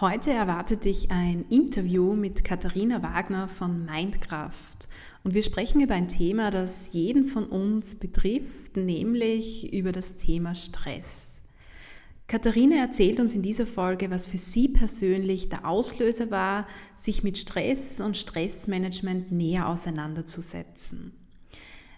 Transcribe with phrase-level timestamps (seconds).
[0.00, 4.88] Heute erwartet dich ein Interview mit Katharina Wagner von Mindkraft
[5.24, 10.54] und wir sprechen über ein Thema, das jeden von uns betrifft, nämlich über das Thema
[10.54, 11.40] Stress.
[12.28, 17.36] Katharina erzählt uns in dieser Folge, was für sie persönlich der Auslöser war, sich mit
[17.36, 21.12] Stress und Stressmanagement näher auseinanderzusetzen.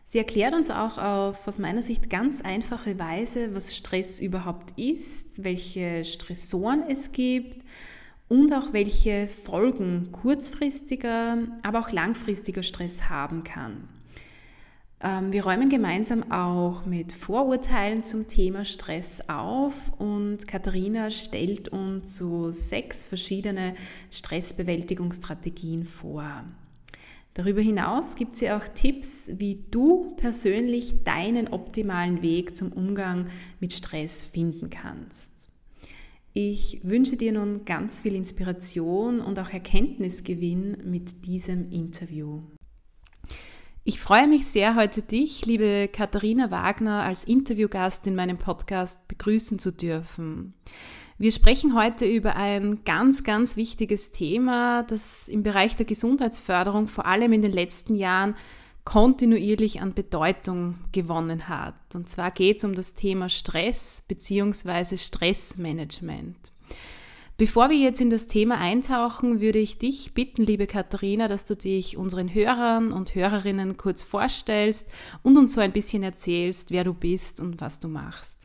[0.05, 5.45] Sie erklärt uns auch auf aus meiner Sicht ganz einfache Weise, was Stress überhaupt ist,
[5.45, 7.63] welche Stressoren es gibt
[8.31, 13.89] und auch welche Folgen kurzfristiger, aber auch langfristiger Stress haben kann.
[15.01, 22.17] Ähm, wir räumen gemeinsam auch mit Vorurteilen zum Thema Stress auf und Katharina stellt uns
[22.17, 23.75] so sechs verschiedene
[24.13, 26.45] Stressbewältigungsstrategien vor.
[27.35, 33.27] Darüber hinaus gibt sie auch Tipps, wie du persönlich deinen optimalen Weg zum Umgang
[33.59, 35.40] mit Stress finden kannst.
[36.33, 42.43] Ich wünsche dir nun ganz viel Inspiration und auch Erkenntnisgewinn mit diesem Interview.
[43.83, 49.59] Ich freue mich sehr, heute dich, liebe Katharina Wagner, als Interviewgast in meinem Podcast begrüßen
[49.59, 50.55] zu dürfen.
[51.19, 57.07] Wir sprechen heute über ein ganz, ganz wichtiges Thema, das im Bereich der Gesundheitsförderung vor
[57.07, 58.37] allem in den letzten Jahren
[58.91, 61.77] kontinuierlich an Bedeutung gewonnen hat.
[61.95, 64.97] Und zwar geht es um das Thema Stress bzw.
[64.97, 66.51] Stressmanagement.
[67.37, 71.55] Bevor wir jetzt in das Thema eintauchen, würde ich dich bitten, liebe Katharina, dass du
[71.55, 74.89] dich unseren Hörern und Hörerinnen kurz vorstellst
[75.23, 78.41] und uns so ein bisschen erzählst, wer du bist und was du machst.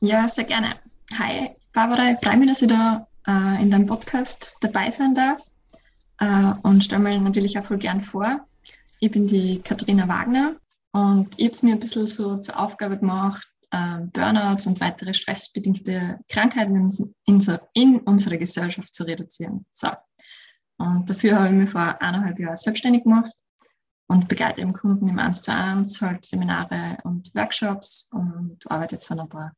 [0.00, 0.74] Ja, sehr gerne.
[1.16, 5.40] Hi, Barbara, ich freue mich, dass ich da äh, in deinem Podcast dabei sein darf
[6.18, 8.46] äh, und stelle mir natürlich auch voll gern vor.
[9.00, 10.56] Ich bin die Katharina Wagner
[10.92, 15.14] und ich habe es mir ein bisschen so zur Aufgabe gemacht, äh, Burnouts und weitere
[15.14, 19.66] stressbedingte Krankheiten in, in, in unserer Gesellschaft zu reduzieren.
[19.70, 19.88] So.
[20.78, 23.32] Und dafür habe ich mich vor eineinhalb Jahren selbstständig gemacht
[24.06, 29.10] und begleite eben Kunden im 1 zu 1, halt Seminare und Workshops und arbeite jetzt
[29.12, 29.52] an ein paar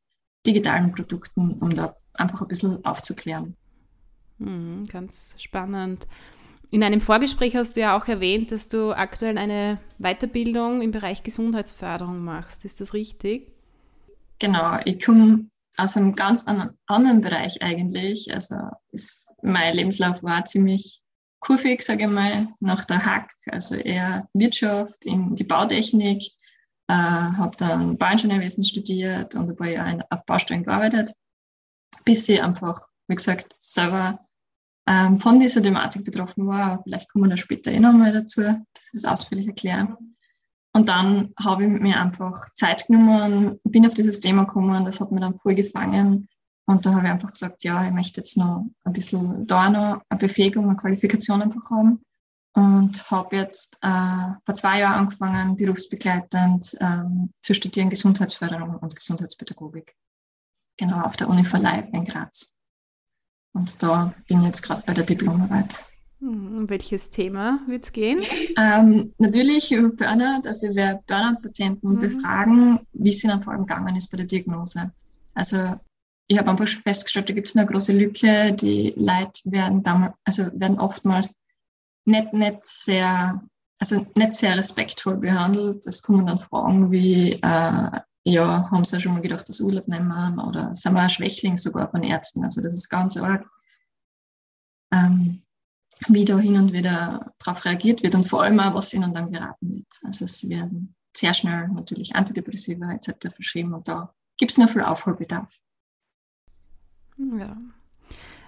[0.46, 3.56] digitalen Produkten, um da einfach ein bisschen aufzuklären.
[4.38, 6.06] Mhm, ganz spannend.
[6.72, 11.24] In einem Vorgespräch hast du ja auch erwähnt, dass du aktuell eine Weiterbildung im Bereich
[11.24, 12.64] Gesundheitsförderung machst.
[12.64, 13.50] Ist das richtig?
[14.38, 16.46] Genau, ich komme aus einem ganz
[16.86, 18.32] anderen Bereich eigentlich.
[18.32, 18.56] Also
[18.92, 21.02] ist, mein Lebenslauf war ziemlich
[21.40, 26.22] kurvig, sage ich mal, nach der Hack, also eher Wirtschaft, in die Bautechnik,
[26.86, 31.12] äh, habe dann Bauingenieurwesen studiert und ein paar Jahre auf Baustellen gearbeitet,
[32.04, 34.20] bis ich einfach, wie gesagt, selber
[34.90, 36.82] ähm, von dieser Thematik betroffen war.
[36.82, 39.96] Vielleicht kommen wir da später eh nochmal dazu, das ist ausführlich erklären.
[40.72, 45.12] Und dann habe ich mir einfach Zeit genommen, bin auf dieses Thema gekommen, das hat
[45.12, 46.28] mir dann voll gefangen.
[46.66, 50.02] Und da habe ich einfach gesagt, ja, ich möchte jetzt noch ein bisschen da noch
[50.08, 52.02] eine Befähigung, eine Qualifikation einfach haben.
[52.54, 59.94] Und habe jetzt äh, vor zwei Jahren angefangen, berufsbegleitend ähm, zu studieren Gesundheitsförderung und Gesundheitspädagogik.
[60.78, 62.56] Genau, auf der Uni Verleih in Graz.
[63.52, 65.84] Und da bin ich jetzt gerade bei der Diplomarbeit.
[66.20, 68.20] Hm, um welches Thema wird es gehen?
[68.56, 70.46] Ähm, natürlich über Burnout.
[70.46, 72.00] Also werde Burnout-Patienten mhm.
[72.00, 74.84] befragen, wie es ihnen vor allem gegangen ist bei der Diagnose.
[75.34, 75.74] Also
[76.26, 78.52] ich habe einfach schon festgestellt, da gibt es eine große Lücke.
[78.52, 81.34] Die Leute werden damals, also werden oftmals
[82.04, 83.42] nicht, nicht sehr,
[83.78, 85.86] also nicht sehr respektvoll behandelt.
[85.86, 89.88] Es kommen dann Fragen wie, äh, ja, haben sie ja schon mal gedacht, dass Urlaub
[89.88, 92.44] nehmen oder sind wir ein Schwächling sogar von Ärzten.
[92.44, 93.46] Also das ist ganz arg,
[94.92, 95.42] ähm,
[96.08, 99.32] wie da hin und wieder darauf reagiert wird und vor allem auch, was ihnen dann
[99.32, 99.86] geraten wird.
[100.02, 103.34] Also es werden sehr schnell natürlich Antidepressiva etc.
[103.34, 105.60] verschrieben und da gibt es noch viel Aufholbedarf.
[107.18, 107.56] Ja.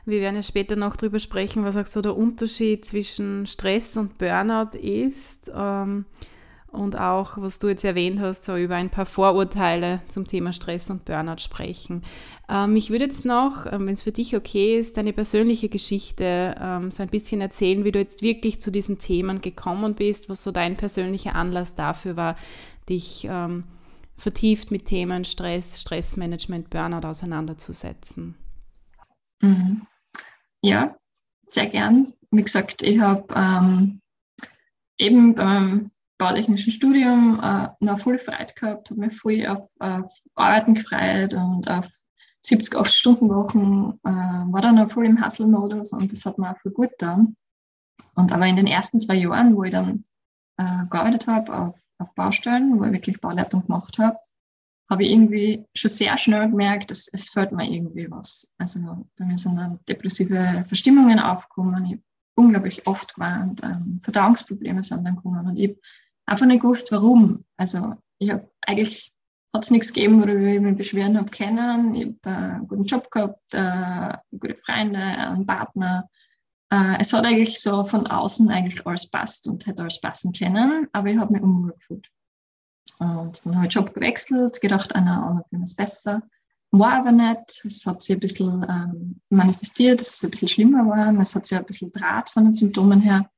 [0.04, 4.18] Wir werden ja später noch darüber sprechen, was auch so der Unterschied zwischen Stress und
[4.18, 5.50] Burnout ist.
[5.54, 6.06] Ähm,
[6.72, 10.88] und auch, was du jetzt erwähnt hast, so über ein paar Vorurteile zum Thema Stress
[10.88, 12.02] und Burnout sprechen.
[12.48, 16.56] Ähm, ich würde jetzt noch, ähm, wenn es für dich okay ist, deine persönliche Geschichte
[16.58, 20.42] ähm, so ein bisschen erzählen, wie du jetzt wirklich zu diesen Themen gekommen bist, was
[20.42, 22.36] so dein persönlicher Anlass dafür war,
[22.88, 23.64] dich ähm,
[24.16, 28.34] vertieft mit Themen Stress, Stressmanagement, Burnout auseinanderzusetzen.
[29.42, 29.82] Mhm.
[30.62, 30.96] Ja,
[31.46, 32.14] sehr gern.
[32.30, 34.00] Wie gesagt, ich habe ähm,
[34.96, 35.90] eben beim
[36.22, 41.68] bautechnischen Studium äh, noch voll Freude gehabt, habe mich voll auf, auf Arbeiten gefreut und
[41.68, 41.88] auf
[42.42, 44.10] 70, 8 Stunden Wochen, äh,
[44.52, 47.36] war dann auch voll im Hustle-Modus und das hat mir auch voll gut getan.
[48.14, 50.04] Und aber in den ersten zwei Jahren, wo ich dann
[50.58, 54.16] äh, gearbeitet habe auf, auf Baustellen, wo ich wirklich Bauleitung gemacht habe,
[54.88, 58.54] habe ich irgendwie schon sehr schnell gemerkt, dass es fällt mir irgendwie was.
[58.58, 62.02] Also bei mir sind dann depressive Verstimmungen aufgekommen, ich habe
[62.36, 65.80] unglaublich oft gewarnt, ähm, Verdauungsprobleme sind dann gekommen und ich habe
[66.26, 67.44] einfach nicht gewusst, warum.
[67.56, 69.14] Also ich habe eigentlich
[69.54, 71.94] hat es nichts gegeben, worüber ich mich beschweren habe können.
[71.94, 76.08] Ich habe einen guten Job gehabt, äh, gute Freunde, einen Partner.
[76.72, 80.88] Äh, es hat eigentlich so von außen eigentlich alles passt und hätte alles passen können,
[80.92, 82.08] aber ich habe mich unwohl gefühlt.
[82.98, 86.22] Und dann habe ich Job gewechselt, gedacht, einer anderen Firma ist besser.
[86.70, 87.64] War aber nicht.
[87.66, 91.12] Es hat sich ein bisschen ähm, manifestiert, dass es ein bisschen schlimmer war.
[91.20, 93.28] Es hat sich ein bisschen Draht von den Symptomen her.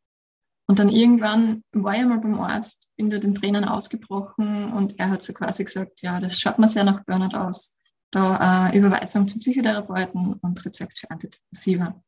[0.66, 5.10] Und dann irgendwann war ich mal beim Arzt, bin da den Tränen ausgebrochen und er
[5.10, 7.78] hat so quasi gesagt, ja, das schaut mir sehr nach Burnout aus.
[8.10, 12.00] Da äh, Überweisung zum Psychotherapeuten und Rezept für Antidepressiva.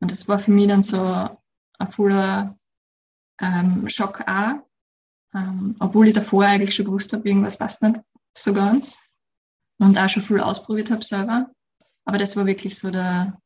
[0.00, 2.58] Und das war für mich dann so ein voller
[3.40, 4.66] ähm, Schock auch,
[5.34, 8.00] ähm, obwohl ich davor eigentlich schon gewusst habe, irgendwas passt nicht
[8.36, 8.98] so ganz
[9.78, 11.50] und auch schon viel ausprobiert habe selber.
[12.04, 13.38] Aber das war wirklich so der,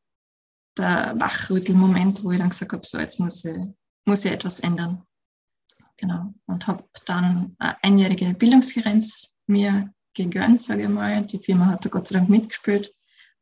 [0.77, 3.57] der Wachrüttelmoment, wo ich dann gesagt habe, so jetzt muss ich,
[4.09, 5.03] muss ich etwas ändern.
[5.99, 6.33] Genau.
[6.47, 11.27] Und habe dann eine einjährige Bildungskarenz mir gegönnt, sage ich mal.
[11.27, 12.93] Die Firma hat da Gott sei Dank mitgespielt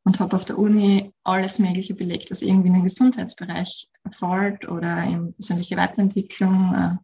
[0.05, 5.05] und habe auf der Uni alles Mögliche belegt, was irgendwie in den Gesundheitsbereich fällt oder
[5.05, 6.97] in persönliche Weiterentwicklung, äh,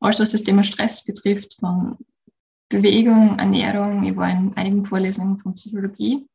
[0.00, 1.98] alles, was das Thema Stress betrifft, von
[2.68, 4.04] Bewegung, Ernährung.
[4.04, 6.26] Ich war in einigen Vorlesungen von Psychologie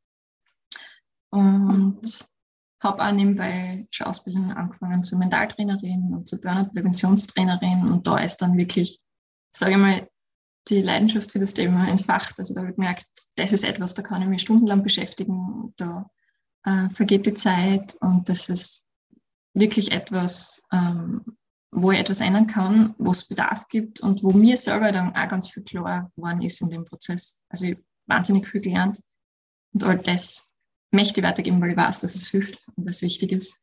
[1.32, 2.02] und
[2.86, 7.92] habe auch nebenbei schon Ausbildungen angefangen zur Mentaltrainerin und zur Burnout-Präventionstrainerin.
[7.92, 9.02] Und da ist dann wirklich,
[9.52, 10.10] sage ich mal,
[10.70, 12.40] die Leidenschaft für das Thema entfacht.
[12.40, 15.74] Also da habe ich gemerkt, das ist etwas, da kann ich mich stundenlang beschäftigen.
[15.78, 16.10] Da
[16.64, 18.88] äh, vergeht die Zeit und das ist
[19.54, 21.38] wirklich etwas, ähm,
[21.72, 25.28] wo ich etwas ändern kann, wo es Bedarf gibt und wo mir selber dann auch
[25.28, 27.42] ganz viel klar geworden ist in dem Prozess.
[27.50, 27.78] Also ich
[28.08, 29.02] wahnsinnig viel gelernt
[29.74, 30.55] und all das
[30.96, 33.62] möchte weitergeben, weil ich weiß, dass es hilft und was wichtig ist.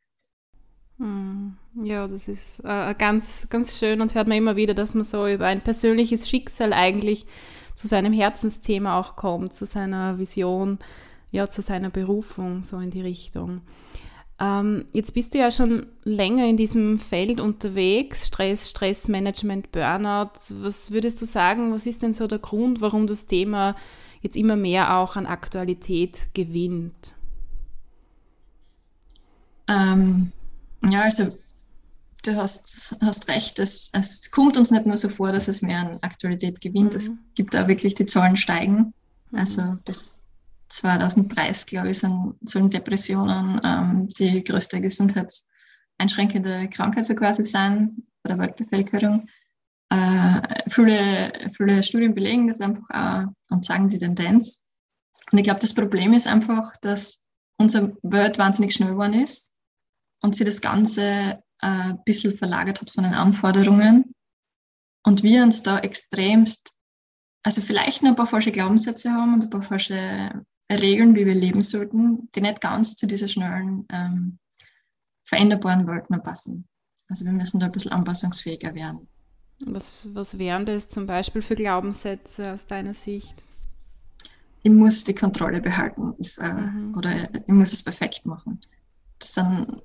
[0.99, 1.57] Hm.
[1.83, 5.27] Ja, das ist äh, ganz, ganz schön und hört man immer wieder, dass man so
[5.27, 7.27] über ein persönliches Schicksal eigentlich
[7.75, 10.79] zu seinem Herzensthema auch kommt, zu seiner Vision,
[11.31, 13.63] ja, zu seiner Berufung, so in die Richtung.
[14.39, 20.33] Ähm, jetzt bist du ja schon länger in diesem Feld unterwegs, Stress, Stressmanagement, Burnout.
[20.61, 23.77] Was würdest du sagen, was ist denn so der Grund, warum das Thema
[24.21, 27.15] jetzt immer mehr auch an Aktualität gewinnt?
[29.69, 30.33] Ähm,
[30.85, 31.37] ja, also
[32.25, 35.79] du hast, hast recht, es, es kommt uns nicht nur so vor, dass es mehr
[35.79, 36.93] an Aktualität gewinnt.
[36.93, 36.97] Mhm.
[36.97, 38.95] Es gibt auch wirklich, die Zahlen steigen.
[39.31, 39.39] Mhm.
[39.39, 40.29] Also bis
[40.69, 48.29] 2030, glaube ich, sind, sollen Depressionen ähm, die größte gesundheitseinschränkende Krankheit so quasi sein bei
[48.29, 49.27] der Weltbevölkerung.
[49.91, 54.67] Äh, viele, viele Studien belegen das einfach auch und zeigen die Tendenz.
[55.31, 57.27] Und ich glaube, das Problem ist einfach, dass
[57.59, 59.52] unsere Welt wahnsinnig schnell geworden ist
[60.23, 64.15] und sie das Ganze äh, ein bisschen verlagert hat von den Anforderungen
[65.05, 66.79] und wir uns da extremst,
[67.43, 71.35] also vielleicht noch ein paar falsche Glaubenssätze haben und ein paar falsche Regeln, wie wir
[71.35, 74.39] leben sollten, die nicht ganz zu dieser schnellen, ähm,
[75.25, 76.67] veränderbaren Welt mehr passen.
[77.09, 79.09] Also wir müssen da ein bisschen anpassungsfähiger werden.
[79.67, 83.45] Was, was wären das zum Beispiel für Glaubenssätze aus deiner Sicht?
[84.63, 86.95] Ich muss die Kontrolle behalten ist, äh, mhm.
[86.97, 88.59] oder ich muss es perfekt machen.
[89.19, 89.83] Das sind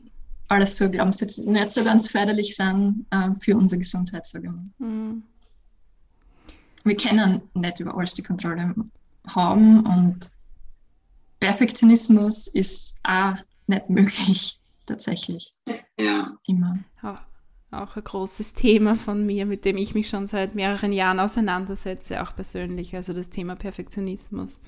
[0.47, 4.89] alles so Glaubenssätze, nicht so ganz förderlich sind äh, für unsere Gesundheit, sage ich mal.
[4.89, 5.23] Mhm.
[6.83, 8.73] Wir können nicht über alles die Kontrolle
[9.27, 10.31] haben und
[11.39, 13.33] Perfektionismus ist auch
[13.67, 15.51] nicht möglich, tatsächlich.
[15.99, 16.31] Ja.
[16.45, 16.79] Immer.
[17.69, 22.23] Auch ein großes Thema von mir, mit dem ich mich schon seit mehreren Jahren auseinandersetze,
[22.23, 24.61] auch persönlich, also das Thema Perfektionismus.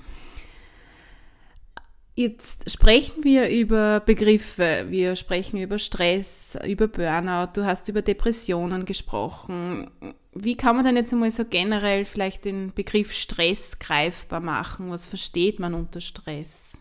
[2.20, 8.84] Jetzt sprechen wir über Begriffe, wir sprechen über Stress, über Burnout, du hast über Depressionen
[8.84, 9.90] gesprochen.
[10.34, 14.90] Wie kann man denn jetzt einmal so generell vielleicht den Begriff Stress greifbar machen?
[14.90, 16.76] Was versteht man unter Stress?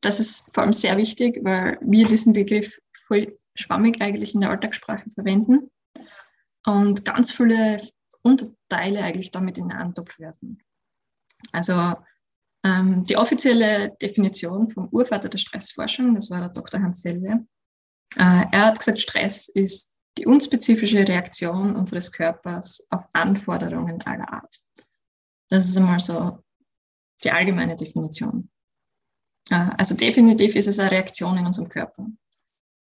[0.00, 4.52] Das ist vor allem sehr wichtig, weil wir diesen Begriff voll schwammig eigentlich in der
[4.52, 5.70] Alltagssprache verwenden
[6.64, 7.76] und ganz viele
[8.22, 10.62] Unterteile eigentlich damit in einen Topf werfen.
[11.52, 11.96] Also
[12.64, 16.80] ähm, die offizielle Definition vom Urvater der Stressforschung, das war der Dr.
[16.80, 17.46] Hans Selye,
[18.16, 24.54] äh, er hat gesagt, Stress ist die unspezifische Reaktion unseres Körpers auf Anforderungen aller Art.
[25.48, 26.42] Das ist einmal so
[27.22, 28.50] die allgemeine Definition.
[29.50, 32.06] Äh, also definitiv ist es eine Reaktion in unserem Körper.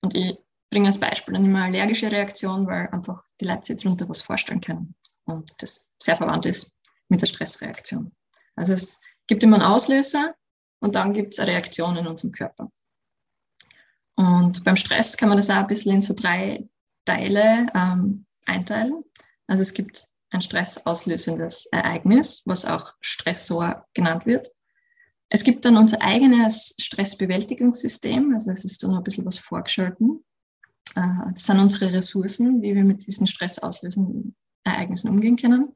[0.01, 0.37] Und ich
[0.69, 4.61] bringe als Beispiel dann immer allergische Reaktion, weil einfach die Leute sich darunter was vorstellen
[4.61, 6.75] können und das sehr verwandt ist
[7.09, 8.11] mit der Stressreaktion.
[8.55, 10.35] Also es gibt immer einen Auslöser
[10.79, 12.71] und dann gibt es eine Reaktion in unserem Körper.
[14.15, 16.67] Und beim Stress kann man das auch ein bisschen in so drei
[17.05, 19.03] Teile ähm, einteilen.
[19.47, 24.49] Also es gibt ein stressauslösendes Ereignis, was auch Stressor genannt wird.
[25.29, 30.23] Es gibt dann unser eigenes Stressbewältigungssystem, also es ist dann noch ein bisschen was vorgeschalten.
[30.95, 31.01] Äh,
[31.33, 35.73] das sind unsere Ressourcen, wie wir mit diesen stressauslösenden Ereignissen umgehen können.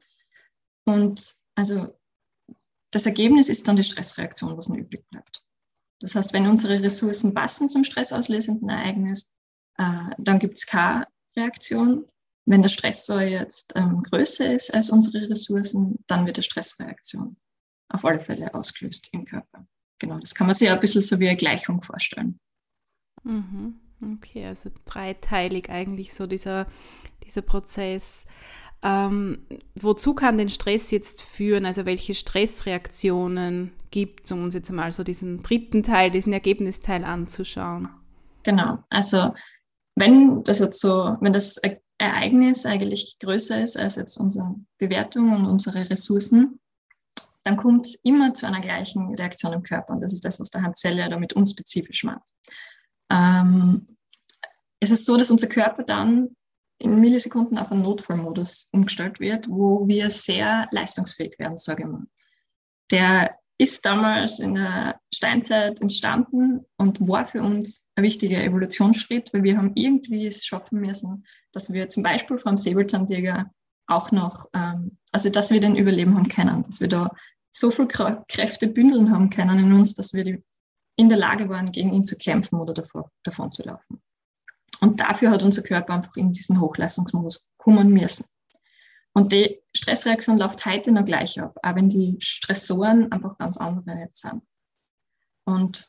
[0.84, 1.99] Und also
[2.90, 5.44] das Ergebnis ist dann die Stressreaktion, was noch übrig bleibt.
[6.00, 9.34] Das heißt, wenn unsere Ressourcen passen zum stressauslösenden Ereignis,
[9.78, 11.06] äh, dann gibt es keine
[11.36, 12.06] Reaktion.
[12.46, 17.36] Wenn der Stressor jetzt ähm, größer ist als unsere Ressourcen, dann wird eine Stressreaktion
[17.90, 19.66] auf alle Fälle ausgelöst im Körper.
[19.98, 22.40] Genau, das kann man sich ein bisschen so wie eine Gleichung vorstellen.
[23.22, 23.78] Mhm.
[24.16, 26.66] Okay, also dreiteilig eigentlich so dieser,
[27.24, 28.24] dieser Prozess.
[28.82, 31.66] Ähm, wozu kann den Stress jetzt führen?
[31.66, 37.04] Also welche Stressreaktionen gibt es, um uns jetzt mal so diesen dritten Teil, diesen Ergebnisteil
[37.04, 37.90] anzuschauen?
[38.42, 39.34] Genau, also
[39.96, 41.60] wenn das jetzt so, wenn das
[41.98, 46.58] Ereignis eigentlich größer ist als jetzt unsere Bewertung und unsere Ressourcen,
[47.42, 49.92] dann kommt es immer zu einer gleichen Reaktion im Körper.
[49.92, 52.28] Und das ist das, was der Hans Zeller damit unspezifisch macht.
[53.10, 53.86] Ähm,
[54.78, 56.30] es ist so, dass unser Körper dann
[56.80, 62.06] in Millisekunden auf einen Notfallmodus umgestellt wird, wo wir sehr leistungsfähig werden, sage ich mal.
[62.90, 69.42] Der ist damals in der Steinzeit entstanden und war für uns ein wichtiger Evolutionsschritt, weil
[69.42, 73.50] wir haben irgendwie es schaffen müssen, dass wir zum Beispiel vom Säbelzahntiger
[73.86, 77.08] auch noch, ähm, also dass wir den Überleben haben können, dass wir da
[77.52, 80.40] so viel Kräfte bündeln haben können in uns, dass wir
[80.96, 84.00] in der Lage waren, gegen ihn zu kämpfen oder davor, davon zu laufen.
[84.80, 88.26] Und dafür hat unser Körper einfach in diesen Hochleistungsmodus kommen müssen.
[89.12, 93.98] Und die Stressreaktion läuft heute noch gleich ab, auch wenn die Stressoren einfach ganz andere
[93.98, 94.42] jetzt sind.
[95.44, 95.86] Und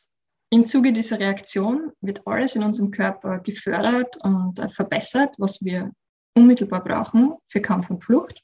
[0.49, 5.91] im Zuge dieser Reaktion wird alles in unserem Körper gefördert und verbessert, was wir
[6.35, 8.41] unmittelbar brauchen für Kampf und Flucht.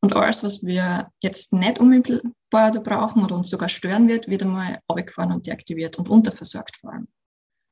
[0.00, 4.80] Und alles, was wir jetzt nicht unmittelbar brauchen oder uns sogar stören wird, wird einmal
[4.88, 7.08] abgefahren und deaktiviert und unterversorgt vor allem.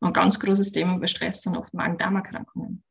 [0.01, 2.83] Ein ganz großes Thema bei Stress sind oft Magen-Darm-Erkrankungen.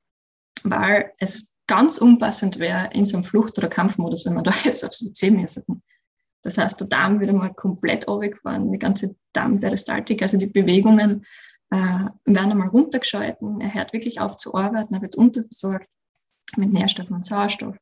[0.64, 4.84] Weil es ganz unpassend wäre in so einem Flucht- oder Kampfmodus, wenn man da jetzt
[4.84, 5.64] aufs WC müsste.
[6.42, 11.26] Das heißt, der Darm wird einmal komplett runtergefahren, die ganze Darmperistaltik, also die Bewegungen
[11.70, 11.76] äh,
[12.26, 13.62] werden einmal runtergeschalten.
[13.62, 15.90] Er hört wirklich auf zu arbeiten, er wird unterversorgt
[16.58, 17.78] mit Nährstoffen und Sauerstoff.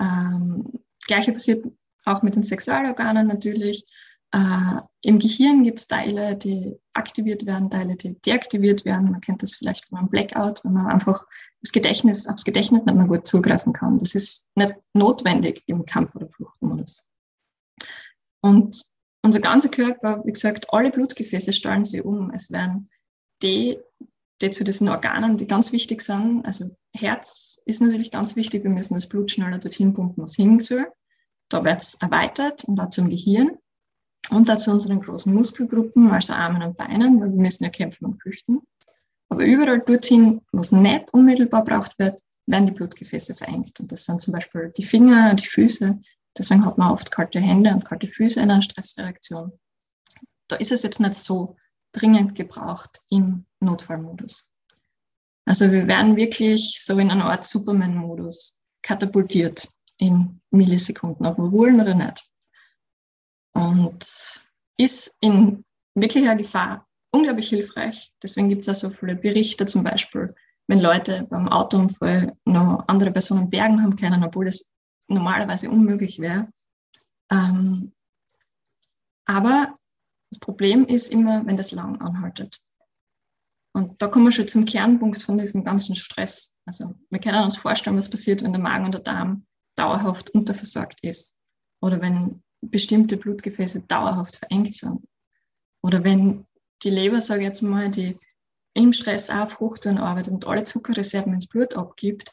[0.00, 1.64] Ähm, Gleiche passiert
[2.06, 3.84] auch mit den Sexualorganen natürlich.
[4.32, 9.10] Äh, Im Gehirn gibt es Teile, die aktiviert werden, Teile, die deaktiviert werden.
[9.10, 11.24] Man kennt das vielleicht von einem Blackout, wenn man einfach
[11.62, 13.98] das Gedächtnis, aufs Gedächtnis nicht mehr gut zugreifen kann.
[13.98, 17.06] Das ist nicht notwendig im Kampf- oder Fluchtmodus.
[18.40, 18.80] Und
[19.22, 22.30] unser ganzer Körper, wie gesagt, alle Blutgefäße stellen sich um.
[22.30, 22.88] Es werden
[23.42, 23.78] die,
[24.40, 28.70] die zu diesen Organen, die ganz wichtig sind, also Herz ist natürlich ganz wichtig, wir
[28.70, 30.86] müssen das Blut schneller dorthin pumpen, was hin soll.
[31.48, 33.58] Da wird es erweitert und auch zum Gehirn
[34.30, 38.06] und auch zu unseren großen Muskelgruppen, also Armen und Beinen, weil wir müssen ja kämpfen
[38.06, 38.60] und flüchten.
[39.28, 43.78] Aber überall dorthin, wo es nicht unmittelbar braucht wird, werden die Blutgefäße verengt.
[43.80, 46.00] Und das sind zum Beispiel die Finger, die Füße.
[46.36, 49.52] Deswegen hat man oft kalte Hände und kalte Füße in einer Stressreaktion.
[50.48, 51.56] Da ist es jetzt nicht so
[51.92, 54.48] dringend gebraucht im Notfallmodus.
[55.44, 59.68] Also wir werden wirklich so in einer Art Superman-Modus katapultiert
[59.98, 62.30] in Millisekunden, ob wir wollen oder nicht.
[63.52, 64.46] Und
[64.78, 65.64] ist in
[65.94, 68.12] wirklicher Gefahr unglaublich hilfreich.
[68.22, 70.34] Deswegen gibt es auch so viele Berichte, zum Beispiel,
[70.68, 74.72] wenn Leute beim Autounfall noch andere Personen bergen haben können, obwohl das
[75.08, 76.48] normalerweise unmöglich wäre.
[77.32, 77.92] Ähm,
[79.26, 79.74] aber
[80.30, 82.60] Das Problem ist immer, wenn das lang anhaltet.
[83.72, 86.58] Und da kommen wir schon zum Kernpunkt von diesem ganzen Stress.
[86.66, 91.02] Also wir können uns vorstellen, was passiert, wenn der Magen und der Darm dauerhaft unterversorgt
[91.02, 91.38] ist
[91.80, 95.00] oder wenn bestimmte Blutgefäße dauerhaft verengt sind
[95.82, 96.46] oder wenn
[96.82, 98.16] die Leber, sage ich jetzt mal, die
[98.74, 102.32] im Stress auf Hochtouren arbeitet und alle Zuckerreserven ins Blut abgibt,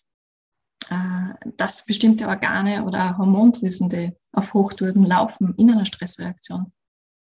[0.90, 6.72] äh, dass bestimmte Organe oder Hormondrüsen, die auf Hochtouren laufen in einer Stressreaktion,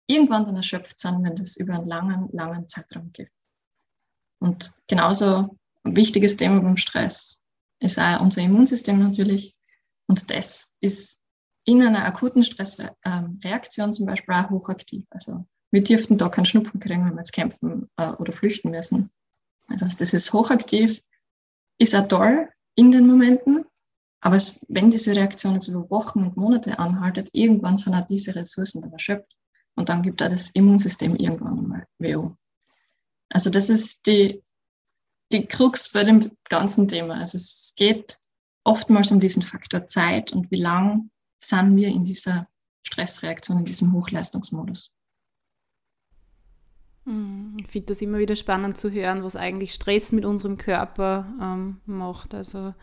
[0.07, 3.31] irgendwann dann erschöpft sind, wenn das über einen langen, langen Zeitraum geht.
[4.41, 7.47] Und genauso ein wichtiges Thema beim Stress
[7.81, 9.55] ist auch unser Immunsystem natürlich.
[10.07, 11.25] Und das ist
[11.69, 15.05] in einer akuten Stressreaktion zum Beispiel auch hochaktiv.
[15.11, 19.11] Also wir dürften da keinen Schnupfen kriegen, wenn wir jetzt kämpfen äh, oder flüchten müssen.
[19.67, 20.99] Also das ist hochaktiv,
[21.77, 23.67] ist auch toll in den Momenten,
[24.23, 28.81] aber wenn diese Reaktion jetzt über Wochen und Monate anhaltet, irgendwann sind auch diese Ressourcen
[28.81, 29.37] dann erschöpft
[29.77, 32.33] und dann gibt auch das Immunsystem irgendwann einmal WO.
[33.29, 34.43] Also das ist die,
[35.33, 37.17] die Krux bei dem ganzen Thema.
[37.17, 38.17] Also es geht
[38.65, 42.49] oftmals um diesen Faktor Zeit und wie lang sind wir in dieser
[42.87, 44.91] Stressreaktion, in diesem Hochleistungsmodus.
[47.05, 51.27] Hm, ich finde das immer wieder spannend zu hören, was eigentlich Stress mit unserem Körper
[51.41, 52.35] ähm, macht.
[52.35, 52.75] Also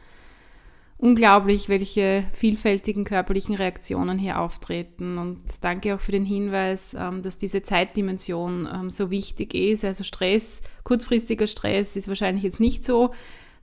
[0.98, 5.18] unglaublich, welche vielfältigen körperlichen Reaktionen hier auftreten.
[5.18, 9.84] Und danke auch für den Hinweis, ähm, dass diese Zeitdimension ähm, so wichtig ist.
[9.84, 13.14] Also Stress, kurzfristiger Stress ist wahrscheinlich jetzt nicht so,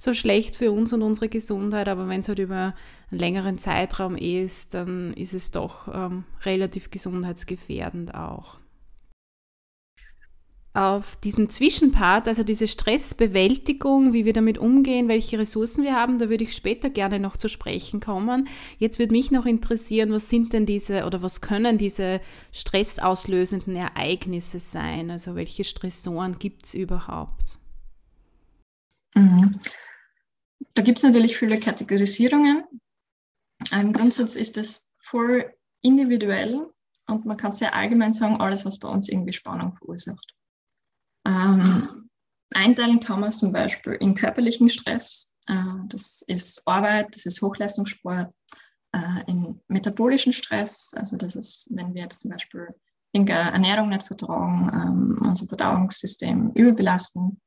[0.03, 2.75] so schlecht für uns und unsere Gesundheit, aber wenn es halt über
[3.11, 8.59] einen längeren Zeitraum ist, dann ist es doch ähm, relativ gesundheitsgefährdend auch
[10.75, 16.31] auf diesen Zwischenpart, also diese Stressbewältigung, wie wir damit umgehen, welche Ressourcen wir haben, da
[16.31, 18.49] würde ich später gerne noch zu sprechen kommen.
[18.79, 22.21] Jetzt würde mich noch interessieren, was sind denn diese oder was können diese
[22.53, 25.11] stressauslösenden Ereignisse sein?
[25.11, 27.59] Also welche Stressoren gibt es überhaupt?
[29.15, 29.61] Mhm.
[30.75, 32.65] Da gibt es natürlich viele Kategorisierungen.
[33.71, 36.73] Im Grundsatz ist es voll individuell
[37.07, 40.35] und man kann sehr allgemein sagen, alles, was bei uns irgendwie Spannung verursacht.
[41.27, 42.09] Ähm,
[42.55, 45.37] einteilen kann man es zum Beispiel in körperlichen Stress.
[45.47, 45.55] Äh,
[45.89, 48.33] das ist Arbeit, das ist Hochleistungssport.
[48.93, 52.69] Äh, in metabolischen Stress, also das ist, wenn wir jetzt zum Beispiel
[53.13, 57.41] irgendeine Ernährung nicht vertragen, ähm, unser Verdauungssystem überbelasten,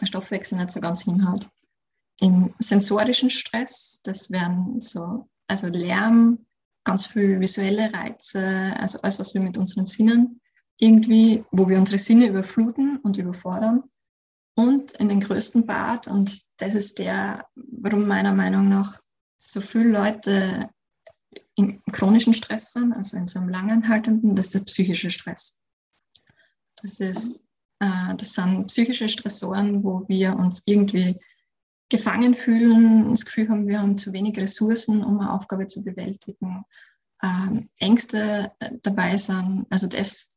[0.00, 1.48] der Stoffwechsel nicht so ganz hinhaut.
[2.20, 6.46] Im sensorischen Stress, das wären so, also Lärm,
[6.84, 10.40] ganz viel visuelle Reize, also alles, was wir mit unseren Sinnen
[10.78, 13.84] irgendwie, wo wir unsere Sinne überfluten und überfordern.
[14.54, 19.00] Und in den größten Part, und das ist der, warum meiner Meinung nach
[19.36, 20.70] so viele Leute
[21.54, 25.60] in chronischen Stress sind, also in so einem langanhaltenden, das ist der psychische Stress.
[26.82, 27.46] Das, ist,
[27.80, 31.14] äh, das sind psychische Stressoren, wo wir uns irgendwie
[31.88, 36.64] gefangen fühlen, das Gefühl haben, wir haben zu wenig Ressourcen, um eine Aufgabe zu bewältigen,
[37.22, 39.66] ähm, Ängste äh, dabei sind.
[39.70, 40.36] Also das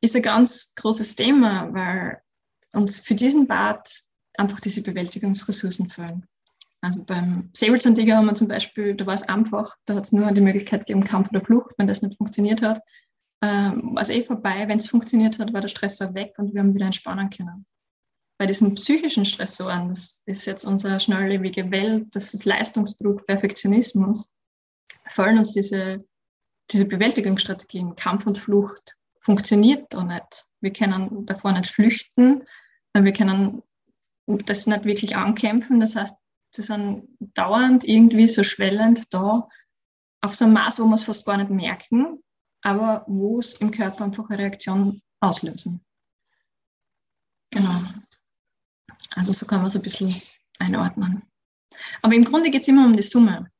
[0.00, 2.20] ist ein ganz großes Thema, weil
[2.72, 3.88] uns für diesen Bad
[4.36, 6.26] einfach diese Bewältigungsressourcen fehlen.
[6.80, 10.30] Also beim Säbelzahntiger haben wir zum Beispiel, da war es einfach, da hat es nur
[10.32, 12.82] die Möglichkeit gegeben, Kampf oder Flucht, wenn das nicht funktioniert hat.
[13.42, 16.60] Ähm, war es eh vorbei, wenn es funktioniert hat, war der Stressor weg und wir
[16.60, 17.64] haben wieder entspannen können.
[18.36, 24.32] Bei diesen psychischen Stressoren, das ist jetzt unsere schnelllebige Welt, das ist Leistungsdruck, Perfektionismus,
[25.06, 25.98] fallen uns diese,
[26.70, 30.48] diese Bewältigungsstrategien, Kampf und Flucht, funktioniert da nicht.
[30.60, 32.44] Wir können davor nicht flüchten,
[32.92, 33.62] wir können
[34.26, 35.80] das nicht wirklich ankämpfen.
[35.80, 36.16] Das heißt,
[36.50, 39.48] sie sind dauernd irgendwie so schwellend da,
[40.22, 42.22] auf so einem Maß, wo wir es fast gar nicht merken,
[42.62, 45.84] aber wo es im Körper einfach eine Reaktion auslösen.
[47.50, 47.82] Genau.
[49.14, 50.14] Also so kann man es ein bisschen
[50.58, 51.22] einordnen.
[52.02, 53.50] Aber im Grunde geht es immer um die Summe.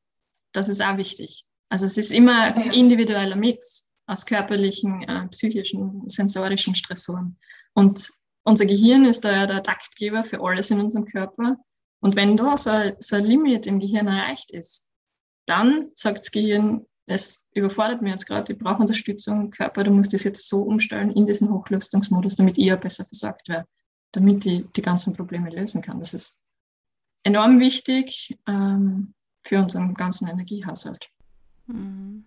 [0.52, 1.44] Das ist auch wichtig.
[1.68, 7.38] Also es ist immer ein individueller Mix aus körperlichen, äh, psychischen, sensorischen Stressoren.
[7.74, 8.10] Und
[8.44, 11.56] unser Gehirn ist da ja der Taktgeber für alles in unserem Körper.
[12.00, 14.92] Und wenn da so, so ein Limit im Gehirn erreicht ist,
[15.46, 20.12] dann sagt das Gehirn, es überfordert mir jetzt gerade, ich brauche Unterstützung, Körper, du musst
[20.12, 23.66] das jetzt so umstellen in diesen Hochleistungsmodus, damit ich ja besser versorgt werde,
[24.14, 25.98] damit ich die ganzen Probleme lösen kann.
[25.98, 26.44] Das ist
[27.24, 31.10] enorm wichtig ähm, für unseren ganzen Energiehaushalt.
[31.66, 32.24] Mhm.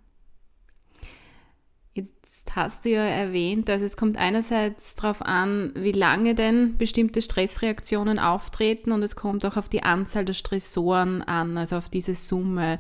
[1.94, 7.22] Jetzt hast du ja erwähnt, also es kommt einerseits darauf an, wie lange denn bestimmte
[7.22, 12.16] Stressreaktionen auftreten und es kommt auch auf die Anzahl der Stressoren an, also auf diese
[12.16, 12.80] Summe.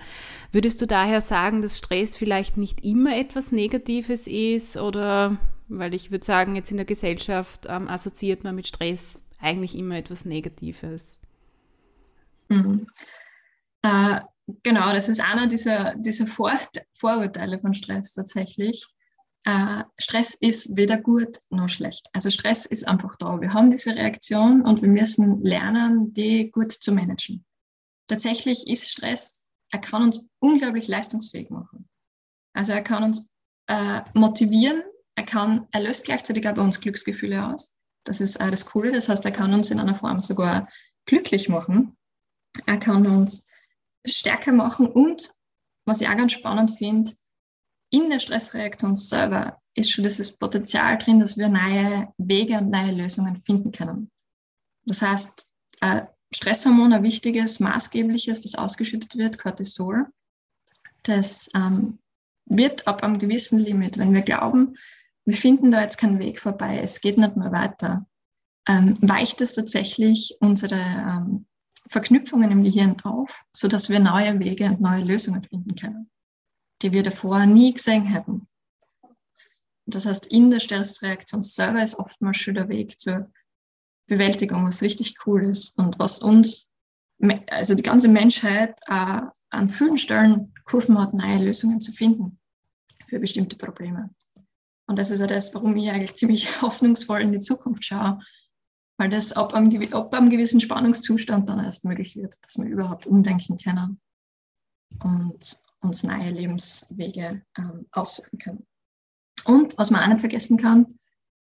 [0.51, 5.37] Würdest du daher sagen, dass Stress vielleicht nicht immer etwas Negatives ist oder
[5.67, 9.97] Weil ich würde sagen, jetzt in der Gesellschaft ähm, assoziiert man mit Stress eigentlich immer
[9.97, 11.17] etwas Negatives.
[12.49, 12.87] Mhm.
[13.81, 14.21] Äh,
[14.63, 16.53] genau, das ist einer dieser, dieser Vor
[16.93, 18.85] Vorurteile von Stress tatsächlich.
[19.43, 22.07] Äh, Stress ist weder gut noch schlecht.
[22.13, 23.39] Also Stress ist einfach da.
[23.39, 27.45] Wir haben diese Reaktion und wir müssen lernen, die gut zu managen.
[28.07, 31.87] Tatsächlich ist Stress, er kann uns unglaublich leistungsfähig machen.
[32.53, 33.29] Also er kann uns
[33.67, 34.81] äh, motivieren,
[35.17, 37.75] er kann, er löst gleichzeitig bei uns Glücksgefühle aus.
[38.05, 38.91] Das ist äh, das Coole.
[38.91, 40.69] Das heißt, er kann uns in einer Form sogar
[41.05, 41.97] glücklich machen.
[42.67, 43.49] Er kann uns
[44.05, 45.31] stärker machen und,
[45.85, 47.13] was ich auch ganz spannend finde,
[47.89, 52.91] in der Stressreaktion selber ist schon dieses Potenzial drin, dass wir neue Wege und neue
[52.91, 54.11] Lösungen finden können.
[54.85, 55.51] Das heißt,
[55.81, 56.03] äh,
[56.33, 60.07] Stresshormon, ein wichtiges, maßgebliches, das ausgeschüttet wird, Cortisol,
[61.03, 61.99] das ähm,
[62.45, 64.77] wird ab einem gewissen Limit, wenn wir glauben,
[65.27, 68.07] wir finden da jetzt keinen Weg vorbei, es geht nicht mehr weiter,
[68.65, 71.45] ähm, weicht es tatsächlich unsere ähm,
[71.89, 76.09] Verknüpfungen im Gehirn auf, sodass wir neue Wege und neue Lösungen finden können,
[76.81, 78.47] die wir davor nie gesehen hätten.
[79.85, 83.23] Das heißt, in der Stressreaktion selber ist oftmals schon der Weg zur
[84.07, 86.71] Bewältigung, was richtig cool ist und was uns,
[87.47, 92.39] also die ganze Menschheit, äh, an vielen Stellen geholfen hat, neue Lösungen zu finden
[93.07, 94.09] für bestimmte Probleme.
[94.87, 98.19] Und das ist ja das, warum ich eigentlich ziemlich hoffnungsvoll in die Zukunft schaue,
[98.97, 103.05] weil das ab einem, ab einem gewissen Spannungszustand dann erst möglich wird, dass wir überhaupt
[103.05, 103.99] umdenken können
[105.03, 108.65] und uns neue Lebenswege ähm, aussuchen können.
[109.45, 110.97] Und was man auch nicht vergessen kann,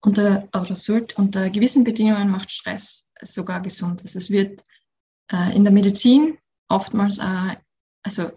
[0.04, 4.02] unter, oder sollte, unter gewissen Bedingungen macht Stress sogar gesund.
[4.02, 4.62] Also es wird
[5.30, 7.56] äh, in der Medizin oftmals, äh,
[8.02, 8.30] also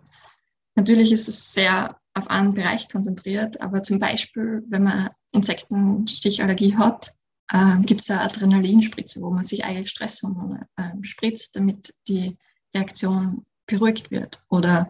[0.75, 7.13] natürlich ist es sehr auf einen Bereich konzentriert, aber zum Beispiel, wenn man Insektenstichallergie hat,
[7.49, 12.37] äh, gibt es eine Adrenalinspritze, wo man sich eigentlich Stresshormone äh, spritzt, damit die
[12.73, 14.43] Reaktion beruhigt wird.
[14.49, 14.89] Oder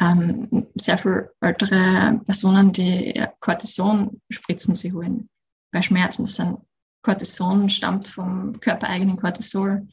[0.00, 5.28] ähm, sehr viele ältere Personen, die Cortison-Spritzen sie holen
[5.70, 6.24] bei Schmerzen.
[6.24, 6.58] Das sind
[7.02, 9.86] Cortison stammt vom körpereigenen Cortisol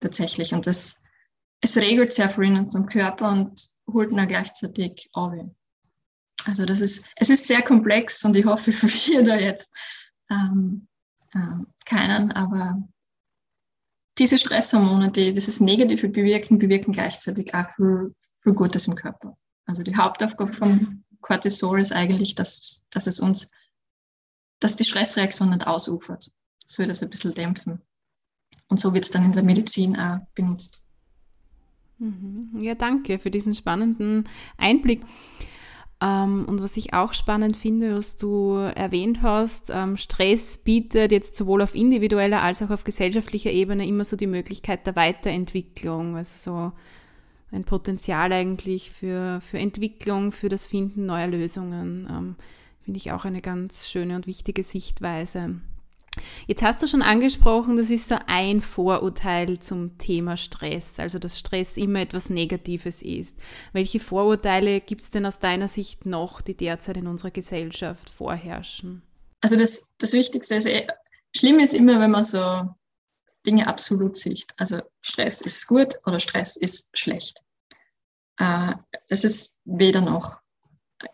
[0.00, 0.54] tatsächlich.
[0.54, 1.02] Und das,
[1.60, 5.32] es regelt sehr viel in unserem Körper und holt dann gleichzeitig auf.
[6.46, 9.76] Also das ist, es ist sehr komplex und ich hoffe, ich verwirre da jetzt
[10.30, 10.88] ähm,
[11.34, 12.82] äh, keinen, aber
[14.18, 19.36] diese Stresshormone, die dieses Negative bewirken, bewirken gleichzeitig auch viel, viel Gutes im Körper.
[19.66, 23.50] Also die Hauptaufgabe vom Cortisol ist eigentlich, dass, dass es uns,
[24.60, 26.30] dass die Stressreaktion nicht ausufert.
[26.66, 27.80] soll das ein bisschen dämpfen.
[28.68, 30.82] Und so wird es dann in der Medizin auch benutzt.
[31.98, 32.50] Mhm.
[32.60, 35.02] Ja, danke für diesen spannenden Einblick.
[36.02, 41.36] Ähm, und was ich auch spannend finde, was du erwähnt hast, ähm, Stress bietet jetzt
[41.36, 46.36] sowohl auf individueller als auch auf gesellschaftlicher Ebene immer so die Möglichkeit der Weiterentwicklung, also
[46.36, 46.72] so
[47.52, 52.08] ein Potenzial eigentlich für, für Entwicklung, für das Finden neuer Lösungen.
[52.10, 52.36] Ähm,
[52.80, 55.60] finde ich auch eine ganz schöne und wichtige Sichtweise.
[56.46, 61.38] Jetzt hast du schon angesprochen, das ist so ein Vorurteil zum Thema Stress, also dass
[61.38, 63.36] Stress immer etwas Negatives ist.
[63.72, 69.02] Welche Vorurteile gibt es denn aus deiner Sicht noch, die derzeit in unserer Gesellschaft vorherrschen?
[69.40, 70.86] Also das, das Wichtigste ist, eh,
[71.34, 72.68] schlimm ist immer, wenn man so
[73.46, 74.46] Dinge absolut sieht.
[74.58, 77.40] Also Stress ist gut oder Stress ist schlecht.
[78.38, 78.74] Äh,
[79.08, 80.41] es ist weder noch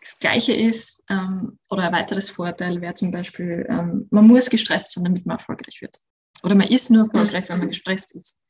[0.01, 4.93] das Gleiche ist, ähm, oder ein weiteres Vorteil wäre zum Beispiel, ähm, man muss gestresst
[4.93, 5.99] sein, damit man erfolgreich wird.
[6.43, 8.41] Oder man ist nur erfolgreich, wenn man gestresst ist.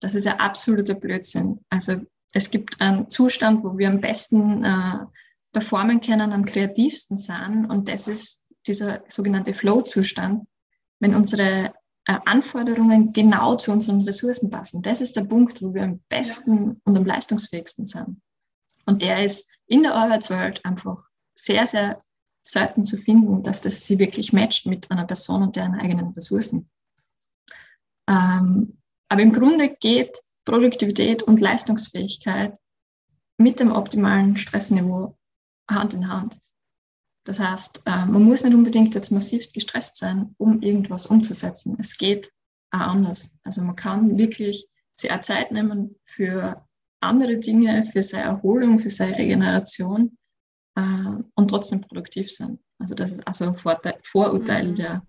[0.00, 1.60] Das ist ja absoluter Blödsinn.
[1.70, 2.00] Also
[2.32, 4.98] es gibt einen Zustand, wo wir am besten äh,
[5.52, 7.66] performen können, am kreativsten sein.
[7.66, 10.44] Und das ist dieser sogenannte Flow-Zustand,
[10.98, 11.74] wenn unsere
[12.06, 14.82] äh, Anforderungen genau zu unseren Ressourcen passen.
[14.82, 18.20] Das ist der Punkt, wo wir am besten und am leistungsfähigsten sind.
[18.86, 21.98] Und der ist in der Arbeitswelt einfach sehr, sehr
[22.42, 26.68] selten zu finden, dass das sie wirklich matcht mit einer Person und deren eigenen Ressourcen.
[28.08, 32.58] Ähm, aber im Grunde geht Produktivität und Leistungsfähigkeit
[33.38, 35.16] mit dem optimalen Stressniveau
[35.70, 36.38] Hand in Hand.
[37.24, 41.76] Das heißt, äh, man muss nicht unbedingt jetzt massivst gestresst sein, um irgendwas umzusetzen.
[41.78, 42.32] Es geht
[42.72, 43.36] auch anders.
[43.44, 46.66] Also man kann wirklich sehr Zeit nehmen für
[47.02, 50.16] andere Dinge für seine Erholung, für seine Regeneration
[50.76, 52.58] äh, und trotzdem produktiv sein.
[52.78, 54.74] Also das ist also ein Vorteil, Vorurteil, mhm.
[54.74, 55.06] der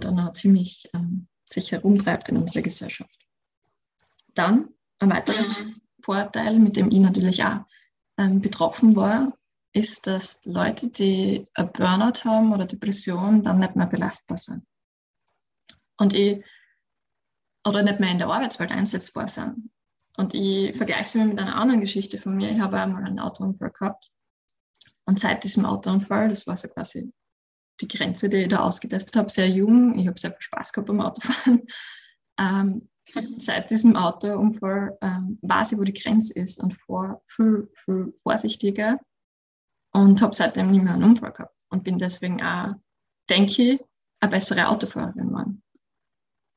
[0.00, 3.16] dann auch ziemlich ähm, sich herumtreibt in unserer Gesellschaft.
[4.34, 5.80] Dann ein weiteres mhm.
[6.02, 7.64] Vorteil, mit dem ich natürlich auch
[8.18, 9.26] ähm, betroffen war,
[9.72, 14.64] ist, dass Leute, die ein Burnout haben oder Depression, dann nicht mehr belastbar sind.
[15.98, 16.42] Und ich,
[17.66, 19.70] oder nicht mehr in der Arbeitswelt einsetzbar sind.
[20.16, 22.50] Und ich vergleiche es mir mit einer anderen Geschichte von mir.
[22.50, 24.10] Ich habe einmal einen Autounfall gehabt.
[25.04, 27.12] Und seit diesem Autounfall, das war so quasi
[27.80, 29.98] die Grenze, die ich da ausgetestet habe, sehr jung.
[29.98, 31.62] Ich habe sehr viel Spaß gehabt beim Autofahren.
[32.38, 32.90] Ähm,
[33.38, 39.00] seit diesem Autounfall ähm, weiß ich, wo die Grenze ist und vor viel, viel vorsichtiger
[39.94, 42.74] und habe seitdem nicht mehr einen Unfall gehabt und bin deswegen auch,
[43.30, 43.80] denke ich,
[44.20, 45.62] eine bessere Autofahrerin geworden.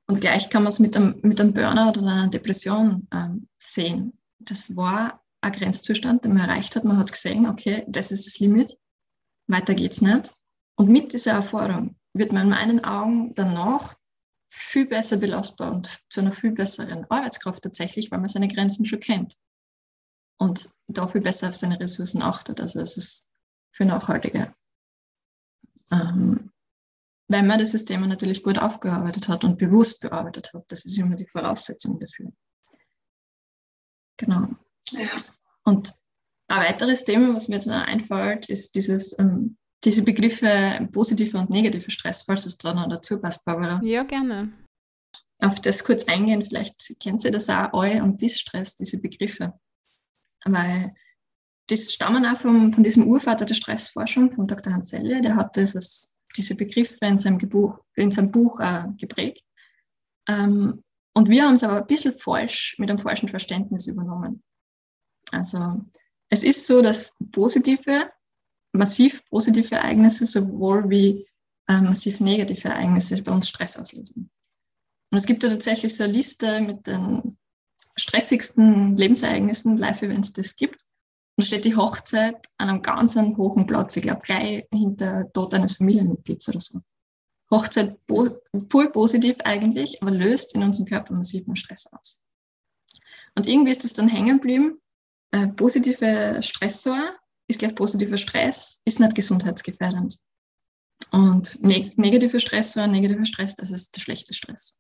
[0.10, 4.18] Und gleich kann man es mit einem, mit einem Burnout oder einer Depression ähm, sehen.
[4.40, 6.84] Das war ein Grenzzustand, den man erreicht hat.
[6.84, 8.76] Man hat gesehen, okay, das ist das Limit,
[9.46, 10.34] weiter geht's nicht.
[10.78, 13.96] Und mit dieser Erfahrung wird man in meinen Augen danach
[14.52, 19.02] viel besser belastbar und zu einer viel besseren Arbeitskraft tatsächlich, weil man seine Grenzen schon
[19.02, 19.38] kennt
[20.40, 22.60] und da viel besser auf seine Ressourcen achtet.
[22.62, 23.36] Also es ist
[23.72, 24.56] viel nachhaltiger.
[25.92, 26.52] Ähm,
[27.30, 31.16] wenn man das System natürlich gut aufgearbeitet hat und bewusst bearbeitet hat, das ist immer
[31.16, 32.32] die Voraussetzung dafür.
[34.18, 34.50] Genau.
[34.92, 35.10] Ja.
[35.64, 35.94] Und
[36.48, 41.50] ein weiteres Thema, was mir jetzt noch einfällt, ist dieses ähm, diese Begriffe positiver und
[41.50, 43.80] negativer Stress, falls es da noch dazu passt, Barbara.
[43.84, 44.52] Ja, gerne.
[45.42, 49.54] Auf das kurz eingehen, vielleicht kennt ihr das auch, Eu- und Distress, diese Begriffe.
[50.44, 50.94] Weil
[51.68, 54.74] das stammen auch vom, von diesem Urvater der Stressforschung, von Dr.
[54.74, 59.44] Hans Selle, der hat dieses, diese Begriffe in seinem, Gebuch, in seinem Buch äh, geprägt.
[60.28, 64.42] Ähm, und wir haben es aber ein bisschen falsch, mit einem falschen Verständnis übernommen.
[65.32, 65.82] Also
[66.30, 68.10] es ist so, dass positive
[68.72, 71.28] massiv positive Ereignisse sowohl wie
[71.68, 74.30] äh, massiv negative Ereignisse bei uns Stress auslösen.
[75.12, 77.38] Und es gibt ja tatsächlich so eine Liste mit den
[77.96, 80.82] stressigsten Lebensereignissen, Live-Events, die es gibt.
[81.40, 85.78] Und steht die Hochzeit an einem ganz hohen Platz, ich glaube gleich hinter Tod eines
[85.78, 86.82] Familienmitglieds oder so.
[87.50, 92.22] Hochzeit voll positiv eigentlich, aber löst in unserem Körper massiven Stress aus.
[93.36, 94.82] Und irgendwie ist es dann hängen geblieben,
[95.32, 97.16] äh, positive Stressor
[97.48, 100.20] ist gleich positiver Stress, ist nicht gesundheitsgefährdend.
[101.12, 104.78] Und neg negativer Stress, so ein negativer Stress, das ist der schlechte Stress.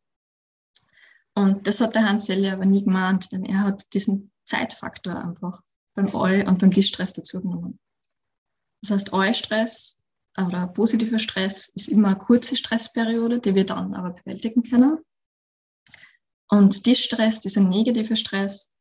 [1.36, 5.62] Und das hat der Hans Selle aber nie gemeint, denn er hat diesen Zeitfaktor einfach
[5.96, 7.80] beim Eu- und beim Distress dazu genommen.
[8.82, 10.02] Das heißt, Eu-Stress
[10.38, 15.00] oder positiver Stress ist immer eine kurze Stressperiode, die wir dann aber bewältigen können.
[16.50, 18.76] Und Distress, dieser negative Stress,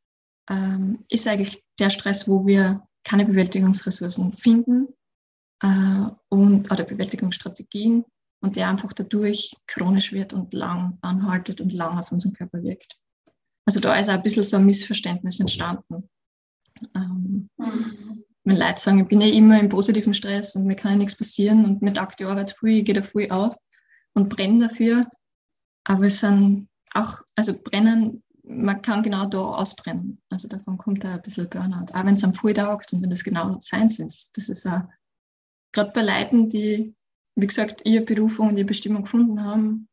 [0.48, 4.88] ähm, ist eigentlich der Stress, wo wir keine Bewältigungsressourcen finden
[5.62, 8.04] äh, und, oder Bewältigungsstrategien
[8.40, 12.98] und der einfach dadurch chronisch wird und lang anhaltet und lang auf unseren Körper wirkt.
[13.66, 16.08] Also da ist auch ein bisschen so ein Missverständnis entstanden.
[16.94, 18.24] Ähm, mhm.
[18.44, 21.16] Wenn Leute sagen, ich bin ja immer im positiven Stress und mir kann ja nichts
[21.16, 23.56] passieren und taugt die Arbeit früh, ich gehe da früh auf
[24.14, 25.06] und brenne dafür.
[25.84, 30.20] Aber es sind auch, also brennen man kann genau da ausbrennen.
[30.30, 31.92] Also davon kommt da ein bisschen Burnout.
[31.92, 34.36] Auch wenn es am voll taugt und wenn das genau seins ist.
[34.36, 34.80] Das ist auch,
[35.72, 36.96] gerade bei Leuten, die,
[37.36, 39.88] wie gesagt, ihre Berufung und ihre Bestimmung gefunden haben,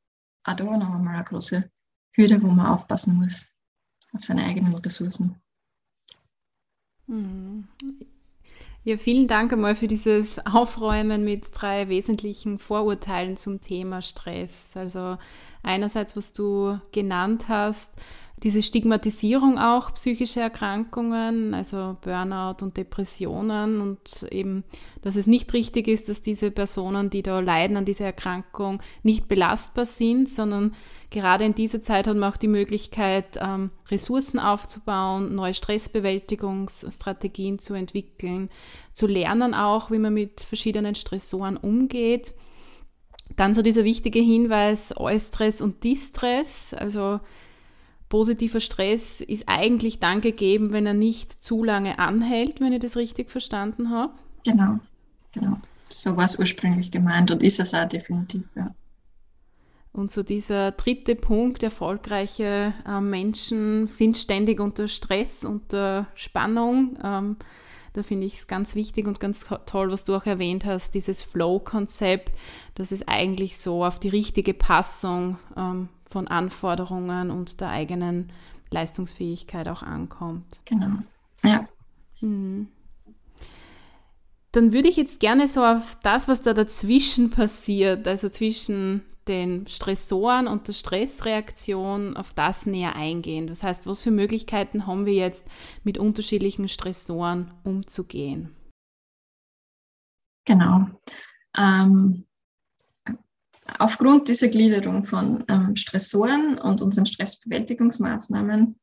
[0.46, 1.70] auch da noch einmal eine große
[2.14, 3.54] Hürde, wo man aufpassen muss
[4.14, 5.42] auf seine eigenen Ressourcen.
[7.08, 7.68] Hm.
[8.84, 14.78] Ja, vielen Dank einmal für dieses Aufräumen mit drei wesentlichen Vorurteilen zum Thema Stress.
[14.78, 15.18] Also
[15.64, 17.92] einerseits, was du genannt hast,
[18.44, 24.66] diese Stigmatisierung auch psychische Erkrankungen, also Burnout und Depressionen und eben,
[25.02, 29.30] dass es nicht richtig ist, dass diese Personen, die da leiden an dieser Erkrankung, nicht
[29.30, 30.76] belastbar sind, sondern
[31.12, 37.74] gerade in dieser Zeit hat man auch die Möglichkeit, ähm, Ressourcen aufzubauen, neue Stressbewältigungsstrategien zu
[37.74, 38.50] entwickeln,
[38.94, 42.34] zu lernen auch, wie man mit verschiedenen Stressoren umgeht.
[43.38, 47.22] Dann so dieser wichtige Hinweis, Eustress und Distress, also
[48.10, 52.96] positiver Stress ist eigentlich dann gegeben, wenn er nicht zu lange anhält, wenn ich das
[52.96, 54.14] richtig verstanden habe.
[54.46, 54.80] Genau,
[55.32, 55.58] genau.
[55.90, 58.68] So war es ursprünglich gemeint und ist es auch definitiv, ja.
[59.96, 66.98] Und so dieser dritte Punkt, erfolgreiche äh, Menschen sind ständig unter Stress, unter Spannung.
[67.02, 67.38] Ähm,
[67.94, 71.22] da finde ich es ganz wichtig und ganz toll, was du auch erwähnt hast, dieses
[71.24, 72.34] Flow-Konzept,
[72.74, 78.32] dass es eigentlich so auf die richtige Passung ähm, von Anforderungen und der eigenen
[78.70, 80.60] Leistungsfähigkeit auch ankommt.
[80.66, 80.98] Genau.
[81.44, 81.68] Ja.
[82.22, 82.68] Mhm.
[84.52, 89.68] Dann würde ich jetzt gerne so auf das, was da dazwischen passiert, also zwischen den
[89.68, 93.48] Stressoren und der Stressreaktion, auf das näher eingehen.
[93.48, 95.46] Das heißt, was für Möglichkeiten haben wir jetzt
[95.84, 98.56] mit unterschiedlichen Stressoren umzugehen?
[100.46, 100.86] Genau.
[101.58, 102.26] Ähm,
[103.80, 108.80] aufgrund dieser Gliederung von ähm, Stressoren und unseren Stressbewältigungsmaßnahmen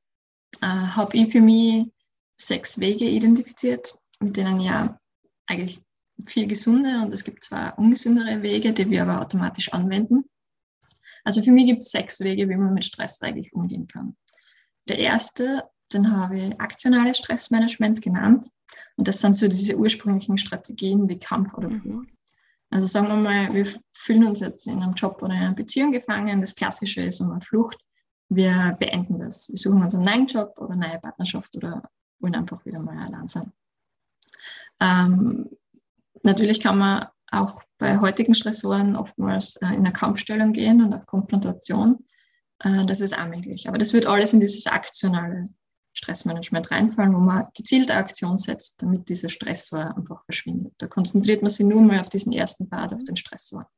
[0.61, 1.87] äh, habe ich für mich
[2.37, 4.99] sechs Wege identifiziert, mit denen ja
[5.47, 5.81] eigentlich
[6.27, 10.25] vier gesunde und es gibt zwei ungesündere Wege, die wir aber automatisch anwenden.
[11.25, 14.16] Also für mich gibt es sechs Wege, wie man mit Stress eigentlich umgehen kann.
[14.88, 18.47] Der erste, den habe ich aktionales Stressmanagement genannt.
[18.97, 22.09] Und das sind so diese ursprünglichen Strategien wie Kampf oder Flucht.
[22.73, 25.93] Also sagen wir mal, wir fühlen uns jetzt in einem Job oder in einer Beziehung
[25.93, 26.41] gefangen.
[26.41, 27.77] Das Klassische ist immer Flucht.
[28.31, 29.51] Wir beenden das.
[29.51, 31.83] Wir suchen uns einen neuen Job oder eine neue Partnerschaft oder
[32.19, 33.53] wollen einfach wieder mal allein sein.
[34.81, 35.51] Ähm,
[36.23, 41.07] natürlich kann man auch bei heutigen Stressoren oftmals äh, in eine Kampfstellung gehen und auf
[41.07, 42.07] Konfrontation.
[42.61, 43.69] Äh, das ist auch möglich.
[43.69, 45.45] Aber das wird alles in dieses aktionale
[45.95, 50.75] Stressmanagement reinfallen, wo man gezielte Aktion setzt, damit dieser Stressor einfach verschwindet.
[50.79, 53.69] Da konzentriert man sich nur mal auf diesen ersten Part, auf den Stressor.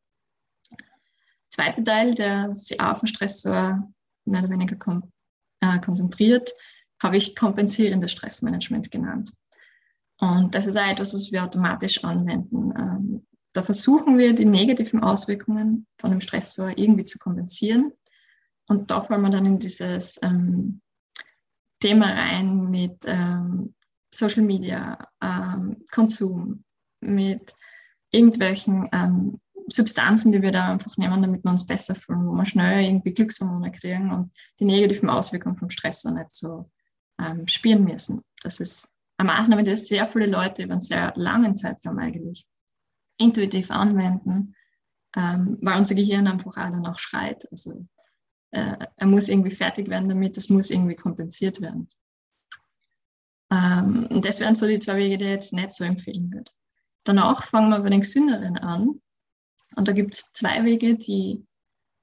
[1.48, 3.92] Zweiter Teil, der sich auf den Stressor
[4.24, 5.12] mehr oder weniger kon
[5.60, 6.52] äh, konzentriert,
[7.02, 9.32] habe ich kompensierendes Stressmanagement genannt.
[10.18, 12.72] Und das ist auch etwas, was wir automatisch anwenden.
[12.76, 17.92] Ähm, da versuchen wir, die negativen Auswirkungen von dem Stressor irgendwie zu kompensieren.
[18.66, 20.80] Und da fallen wir dann in dieses ähm,
[21.84, 23.74] Thema rein mit ähm,
[24.10, 26.64] Social Media, ähm, Konsum,
[27.00, 27.54] mit
[28.10, 32.46] irgendwelchen ähm, Substanzen, die wir da einfach nehmen, damit wir uns besser fühlen, wo wir
[32.46, 36.70] schnell irgendwie Glückshormone kriegen und die negativen Auswirkungen vom Stress nicht so
[37.20, 38.22] ähm, spüren müssen.
[38.42, 42.46] Das ist eine Maßnahme, die sehr viele Leute über einen sehr langen Zeitraum eigentlich
[43.18, 44.54] intuitiv anwenden,
[45.14, 47.46] ähm, weil unser Gehirn einfach auch danach schreit.
[47.50, 47.86] Also
[48.54, 51.88] äh, er muss irgendwie fertig werden damit, das muss irgendwie kompensiert werden.
[53.50, 56.50] Ähm, und das wären so die zwei Wege, die ich jetzt nicht so empfehlen würde.
[57.02, 59.00] Danach fangen wir bei den gesünderen an.
[59.76, 61.44] Und da gibt es zwei Wege, die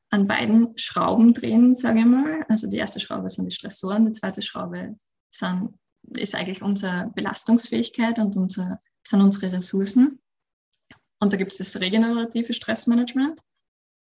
[0.09, 2.45] an beiden Schrauben drehen, sage ich mal.
[2.49, 4.97] Also die erste Schraube sind die Stressoren, die zweite Schraube
[5.29, 5.73] sind,
[6.17, 10.19] ist eigentlich unsere Belastungsfähigkeit und unser, sind unsere Ressourcen.
[11.19, 13.39] Und da gibt es das regenerative Stressmanagement.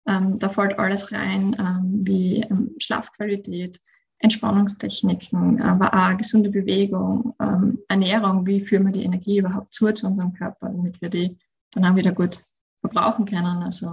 [0.09, 3.79] Ähm, da fällt alles rein, ähm, wie ähm, Schlafqualität,
[4.21, 10.07] Entspannungstechniken, aber auch gesunde Bewegung, ähm, Ernährung, wie führen wir die Energie überhaupt zu zu
[10.07, 11.37] unserem Körper, damit wir die
[11.73, 12.43] dann auch wieder gut
[12.81, 13.63] verbrauchen können.
[13.63, 13.93] Also,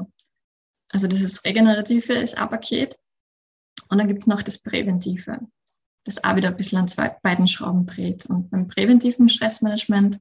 [0.90, 2.98] also dieses Regenerative ist ein Paket.
[3.90, 5.42] Und dann gibt es noch das Präventive,
[6.06, 8.26] das auch wieder ein bisschen an zwei, beiden Schrauben dreht.
[8.26, 10.20] Und beim präventiven Stressmanagement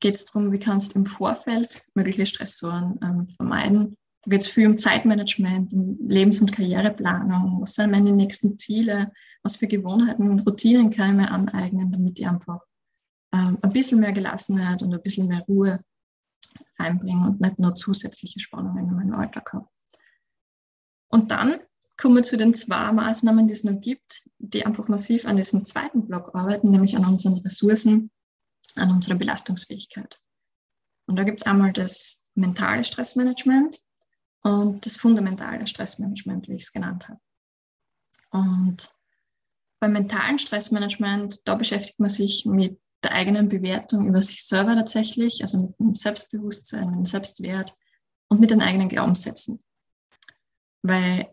[0.00, 4.48] geht es darum, wie kannst du im Vorfeld mögliche Stressoren ähm, vermeiden da geht es
[4.48, 7.60] viel um Zeitmanagement, um Lebens- und Karriereplanung.
[7.60, 9.02] Was sind meine nächsten Ziele?
[9.42, 12.60] Was für Gewohnheiten und Routinen kann ich mir aneignen, damit ich einfach
[13.34, 15.78] ähm, ein bisschen mehr Gelassenheit und ein bisschen mehr Ruhe
[16.78, 19.68] reinbringe und nicht nur zusätzliche Spannungen in meinen Alltag habe.
[21.08, 21.56] Und dann
[21.96, 25.64] kommen wir zu den zwei Maßnahmen, die es noch gibt, die einfach massiv an diesem
[25.64, 28.10] zweiten Block arbeiten, nämlich an unseren Ressourcen,
[28.76, 30.20] an unserer Belastungsfähigkeit.
[31.06, 33.78] Und da gibt es einmal das mentale Stressmanagement,
[34.42, 37.20] und das fundamentale Stressmanagement, wie ich es genannt habe.
[38.30, 38.90] Und
[39.80, 45.42] beim mentalen Stressmanagement, da beschäftigt man sich mit der eigenen Bewertung über sich selber tatsächlich,
[45.42, 47.74] also mit dem Selbstbewusstsein, mit dem Selbstwert
[48.28, 49.58] und mit den eigenen Glaubenssätzen.
[50.82, 51.32] Weil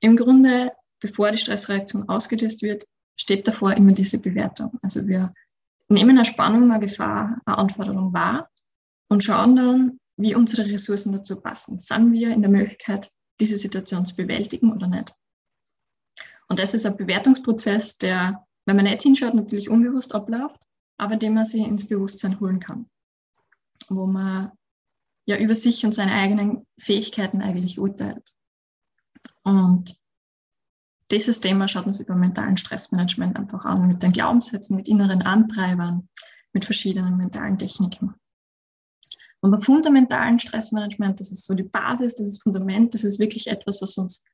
[0.00, 2.84] im Grunde, bevor die Stressreaktion ausgelöst wird,
[3.16, 4.78] steht davor immer diese Bewertung.
[4.82, 5.32] Also wir
[5.88, 8.48] nehmen eine Spannung, eine Gefahr, eine Anforderung wahr
[9.08, 11.78] und schauen dann, wie unsere Ressourcen dazu passen.
[11.78, 15.14] Sind wir in der Möglichkeit, diese Situation zu bewältigen oder nicht?
[16.48, 20.60] Und das ist ein Bewertungsprozess, der, wenn man nicht hinschaut, natürlich unbewusst abläuft,
[20.96, 22.88] aber den man sich ins Bewusstsein holen kann.
[23.88, 24.52] Wo man
[25.26, 28.22] ja über sich und seine eigenen Fähigkeiten eigentlich urteilt.
[29.42, 29.94] Und
[31.10, 35.22] dieses Thema schaut man sich beim mentalen Stressmanagement einfach an, mit den Glaubenssätzen, mit inneren
[35.22, 36.08] Antreibern,
[36.52, 38.14] mit verschiedenen mentalen Techniken.
[39.42, 43.48] Und bei fundamentalen Stressmanagement, das ist so die Basis, das ist Fundament, das ist wirklich
[43.48, 44.24] etwas, was uns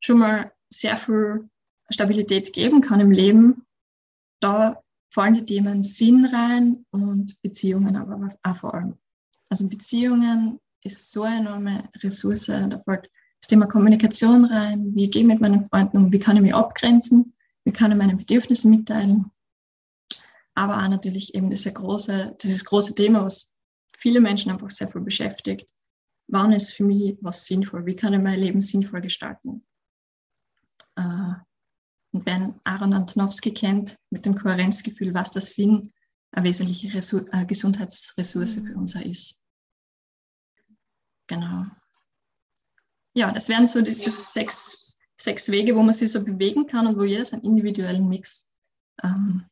[0.00, 1.48] schon mal sehr viel
[1.88, 3.64] Stabilität geben kann im Leben.
[4.40, 8.98] Da fallen die Themen Sinn rein und Beziehungen aber auch vor allem.
[9.48, 12.46] Also Beziehungen ist so eine enorme Ressource.
[12.46, 13.08] Da fällt
[13.40, 14.94] das Thema Kommunikation rein.
[14.96, 16.12] Wie gehe ich mit meinen Freunden um?
[16.12, 17.34] Wie kann ich mich abgrenzen?
[17.64, 19.30] Wie kann ich meine Bedürfnisse mitteilen?
[20.54, 23.55] Aber auch natürlich eben diese große, dieses große Thema, was
[23.98, 25.70] viele Menschen einfach sehr viel beschäftigt.
[26.28, 27.86] Wann ist für mich was sinnvoll?
[27.86, 29.64] Wie kann ich mein Leben sinnvoll gestalten?
[30.96, 31.34] Äh,
[32.12, 35.92] und wer Aaron Antonowski kennt mit dem Kohärenzgefühl, was das Sinn
[36.32, 39.42] eine wesentliche Ressour äh, Gesundheitsressource für uns ist.
[41.26, 41.66] Genau.
[43.14, 46.98] Ja, das wären so diese sechs, sechs Wege, wo man sich so bewegen kann und
[46.98, 48.52] wo jeder seinen individuellen Mix
[49.02, 49.46] ähm,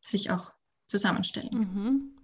[0.00, 0.52] sich auch
[0.86, 1.74] zusammenstellen kann.
[1.74, 2.15] Mhm.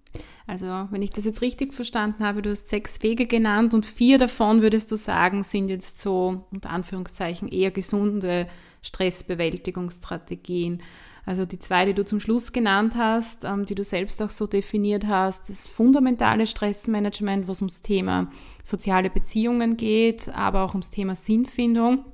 [0.46, 4.18] Also, wenn ich das jetzt richtig verstanden habe, du hast sechs Wege genannt und vier
[4.18, 8.48] davon würdest du sagen, sind jetzt so unter Anführungszeichen eher gesunde
[8.82, 10.82] Stressbewältigungsstrategien.
[11.24, 14.48] Also die zwei, die du zum Schluss genannt hast, ähm, die du selbst auch so
[14.48, 18.28] definiert hast, das fundamentale Stressmanagement, wo es ums Thema
[18.64, 22.04] soziale Beziehungen geht, aber auch ums Thema Sinnfindung,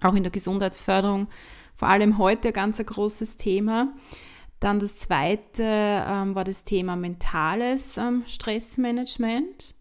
[0.00, 1.26] auch in der Gesundheitsförderung,
[1.74, 3.92] vor allem heute ein ganz großes Thema.
[4.62, 9.74] Dann das zweite ähm, war das Thema mentales ähm, Stressmanagement.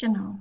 [0.00, 0.38] Genau.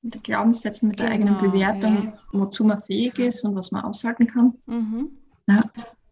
[0.00, 2.18] Mit Glaubenssätzen, mit genau, der eigenen genau, Bewertung, ja.
[2.30, 4.52] wozu man fähig ist und was man aushalten kann.
[4.66, 5.10] Mhm.
[5.48, 5.56] Ja.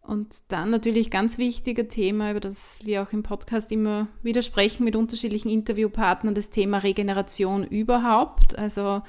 [0.01, 4.83] Und dann natürlich ganz wichtiger Thema, über das wir auch im Podcast immer wieder sprechen
[4.83, 8.59] mit unterschiedlichen Interviewpartnern, das Thema Regeneration überhaupt.
[8.59, 9.03] Also,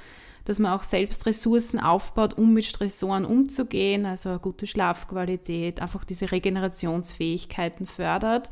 [0.47, 6.05] dass man auch selbst Ressourcen aufbaut, um mit Stressoren umzugehen, also eine gute Schlafqualität, einfach
[6.05, 8.51] diese Regenerationsfähigkeiten fördert.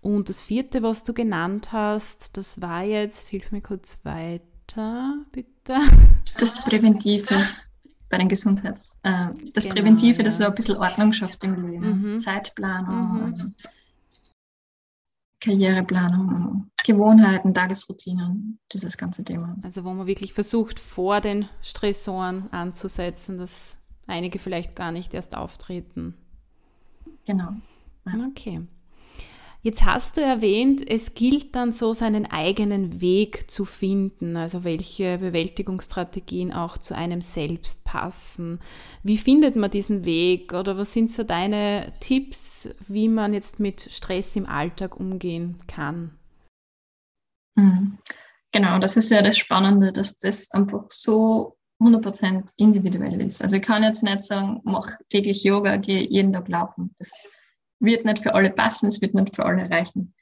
[0.00, 5.76] Und das vierte, was du genannt hast, das war jetzt, hilf mir kurz weiter, bitte.
[6.38, 7.40] Das Präventive
[8.10, 10.24] bei den Gesundheits-, äh, das genau, Präventive, ja.
[10.24, 12.10] das so ein bisschen Ordnung schafft im Leben.
[12.10, 12.20] Mhm.
[12.20, 13.54] Zeitplanung, mhm.
[15.40, 19.56] Karriereplanung, Gewohnheiten, Tagesroutinen, dieses ganze Thema.
[19.62, 23.76] Also wo man wirklich versucht, vor den Stressoren anzusetzen, dass
[24.06, 26.14] einige vielleicht gar nicht erst auftreten.
[27.26, 27.52] Genau.
[28.06, 28.26] Ja.
[28.28, 28.62] Okay.
[29.60, 35.18] Jetzt hast du erwähnt, es gilt dann so seinen eigenen Weg zu finden, also welche
[35.18, 38.60] Bewältigungsstrategien auch zu einem selbst passen.
[39.02, 43.80] Wie findet man diesen Weg oder was sind so deine Tipps, wie man jetzt mit
[43.80, 46.16] Stress im Alltag umgehen kann?
[47.56, 47.98] Mhm.
[48.52, 53.42] Genau, das ist ja das Spannende, dass das einfach so 100% individuell ist.
[53.42, 56.94] Also ich kann jetzt nicht sagen, mach täglich Yoga, gehe jeden Tag laufen.
[56.98, 57.12] Das
[57.80, 60.14] wird nicht für alle passen, es wird nicht für alle reichen.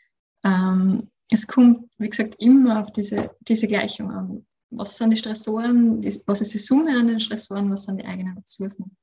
[0.45, 4.47] Ähm, es kommt, wie gesagt, immer auf diese, diese Gleichung an.
[4.71, 8.07] Was sind die Stressoren, die, was ist die Summe an den Stressoren, was sind die
[8.07, 8.97] eigenen Ressourcen?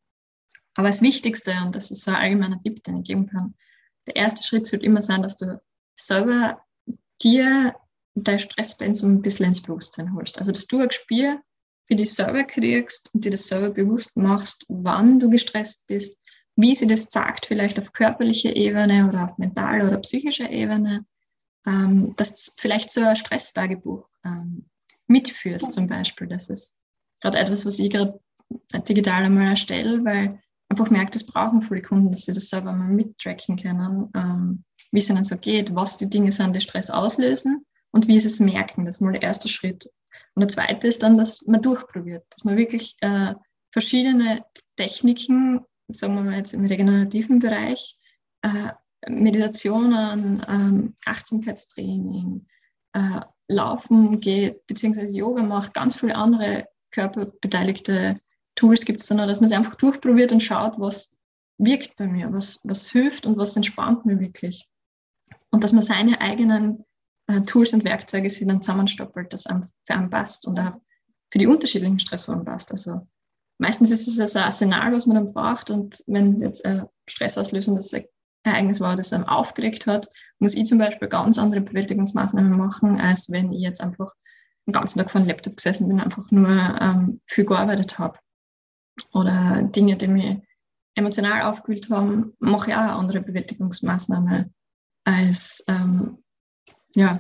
[0.76, 3.54] Aber das Wichtigste, und das ist so ein allgemeiner Tipp, den ich geben kann,
[4.08, 5.62] der erste Schritt sollte immer sein, dass du
[5.95, 6.62] selber
[7.22, 7.76] dir
[8.16, 10.38] dein Stresspensum ein bisschen ins Bewusstsein holst.
[10.39, 11.41] Also, dass du ein Gespür
[11.86, 16.18] für dich selber kriegst und dir das selber bewusst machst, wann du gestresst bist,
[16.56, 21.06] wie sie das sagt, vielleicht auf körperlicher Ebene oder auf mentaler oder psychischer Ebene,
[21.66, 24.66] ähm, dass vielleicht so ein Stresstagebuch ähm,
[25.08, 26.28] mitführst zum Beispiel.
[26.28, 26.78] Das ist
[27.22, 28.20] gerade etwas, was ich gerade
[28.88, 30.39] digital einmal erstelle, weil
[30.70, 34.99] einfach merkt, das brauchen viele Kunden, dass sie das selber mal mittracken können, ähm, wie
[34.99, 38.39] es ihnen so geht, was die Dinge sind, die Stress auslösen und wie sie es
[38.39, 38.86] merken.
[38.86, 39.89] Das ist mal der erste Schritt.
[40.36, 43.34] Und der zweite ist dann, dass man durchprobiert, dass man wirklich äh,
[43.72, 44.45] verschiedene
[44.76, 47.98] Techniken sagen wir mal jetzt im regenerativen Bereich,
[48.42, 48.72] äh,
[49.10, 52.48] Meditationen, ähm, Achtsamkeitstraining,
[52.94, 58.16] äh, Laufen geht, beziehungsweise Yoga macht, ganz viele andere körperbeteiligte
[58.56, 61.20] Tools gibt es dann, dass man sie einfach durchprobiert und schaut, was
[61.58, 64.70] wirkt bei mir, was, was hilft und was entspannt mir wirklich.
[65.50, 66.86] Und dass man seine eigenen
[67.28, 70.80] äh, Tools und Werkzeuge sie dann zusammenstoppelt, das einem, für einen passt und auch
[71.32, 72.72] für die unterschiedlichen Stressoren passt.
[72.72, 73.08] Also
[73.58, 75.70] meistens ist es das Arsenal, was man dann braucht.
[75.70, 77.93] Und wenn jetzt ein stressauslösendes
[78.43, 80.08] Ereignis war, das einem aufgeregt hat,
[80.39, 84.12] muss ich zum Beispiel ganz andere Bewältigungsmaßnahmen machen, als wenn ich jetzt einfach
[84.66, 88.20] den ganzen Tag vor dem Laptop gesessen bin, einfach nur ähm, viel gearbeitet habe.
[89.12, 90.38] Oder Dinge, die mich
[90.95, 94.51] emotional aufgewühlt haben, mache ich auch eine andere Bewältigungsmaßnahme
[95.06, 96.24] als, ähm,
[96.95, 97.12] ja,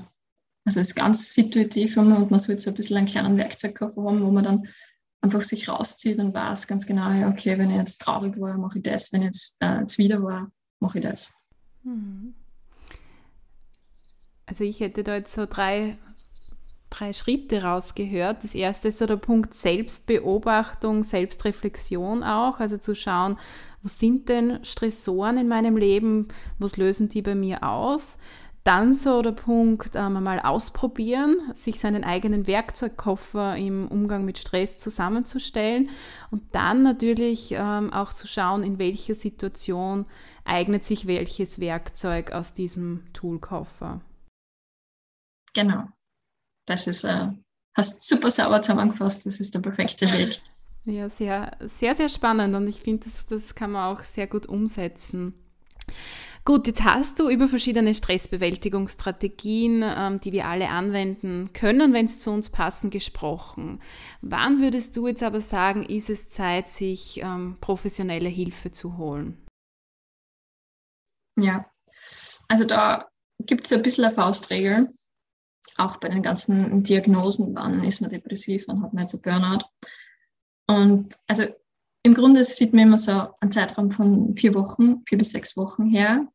[0.65, 4.23] also es ist ganz situativ und man sollte so ein bisschen einen kleinen Werkzeugkoffer haben,
[4.23, 4.67] wo man dann
[5.23, 8.79] einfach sich rauszieht und weiß ganz genau, ja, okay, wenn ich jetzt traurig war, mache
[8.79, 11.41] ich das, wenn ich jetzt äh, zuwider war, mache ich das.
[11.83, 12.35] Mhm.
[14.45, 15.97] Also ich hätte da jetzt so drei,
[16.89, 18.43] drei Schritte rausgehört.
[18.43, 23.37] Das erste ist so der Punkt Selbstbeobachtung, Selbstreflexion auch, also zu schauen,
[23.81, 26.27] was sind denn Stressoren in meinem Leben,
[26.59, 28.17] was lösen die bei mir aus?
[28.63, 34.77] Dann so der Punkt, ähm, mal ausprobieren, sich seinen eigenen Werkzeugkoffer im Umgang mit Stress
[34.77, 35.89] zusammenzustellen
[36.31, 40.05] und dann natürlich ähm, auch zu schauen, in welcher Situation
[40.45, 43.99] eignet sich welches Werkzeug aus diesem Toolkoffer.
[45.53, 45.83] Genau.
[46.65, 47.27] Das ist, äh,
[47.75, 50.41] hast super sauber zusammengefasst, das ist der perfekte Weg.
[50.85, 54.47] Ja, sehr, sehr, sehr spannend und ich finde, das, das kann man auch sehr gut
[54.47, 55.33] umsetzen.
[56.45, 62.19] Gut, jetzt hast du über verschiedene Stressbewältigungsstrategien, ähm, die wir alle anwenden können, wenn es
[62.19, 63.81] zu uns passen, gesprochen.
[64.21, 69.37] Wann würdest du jetzt aber sagen, ist es Zeit, sich ähm, professionelle Hilfe zu holen?
[71.37, 71.65] Ja,
[72.49, 73.07] also da
[73.39, 74.89] gibt es ein bisschen eine Faustregel,
[75.77, 79.65] auch bei den ganzen Diagnosen, wann ist man depressiv, wann hat man jetzt ein Burnout.
[80.67, 81.45] Und also
[82.03, 85.85] im Grunde sieht man immer so einen Zeitraum von vier Wochen, vier bis sechs Wochen
[85.85, 86.27] her.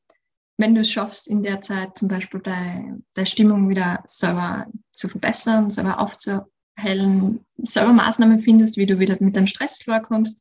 [0.56, 5.08] Wenn du es schaffst, in der Zeit zum Beispiel deine, deine Stimmung wieder selber zu
[5.08, 10.40] verbessern, selber aufzuhellen, selber Maßnahmen findest, wie du wieder mit deinem Stress klarkommst,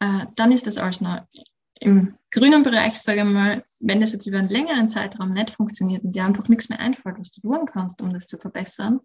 [0.00, 1.22] äh, dann ist das alles noch
[1.80, 6.04] im grünen Bereich, sage ich mal, wenn das jetzt über einen längeren Zeitraum nicht funktioniert
[6.04, 9.00] und dir einfach nichts mehr einfällt, was du tun kannst, um das zu verbessern,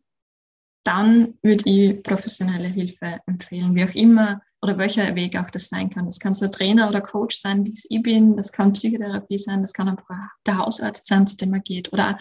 [0.83, 5.89] dann würde ich professionelle Hilfe empfehlen, wie auch immer oder welcher Weg auch das sein
[5.89, 6.05] kann.
[6.05, 9.61] Das kann so ein Trainer oder Coach sein, wie ich bin, das kann Psychotherapie sein,
[9.61, 12.19] das kann einfach der Hausarzt sein, zu dem man geht oder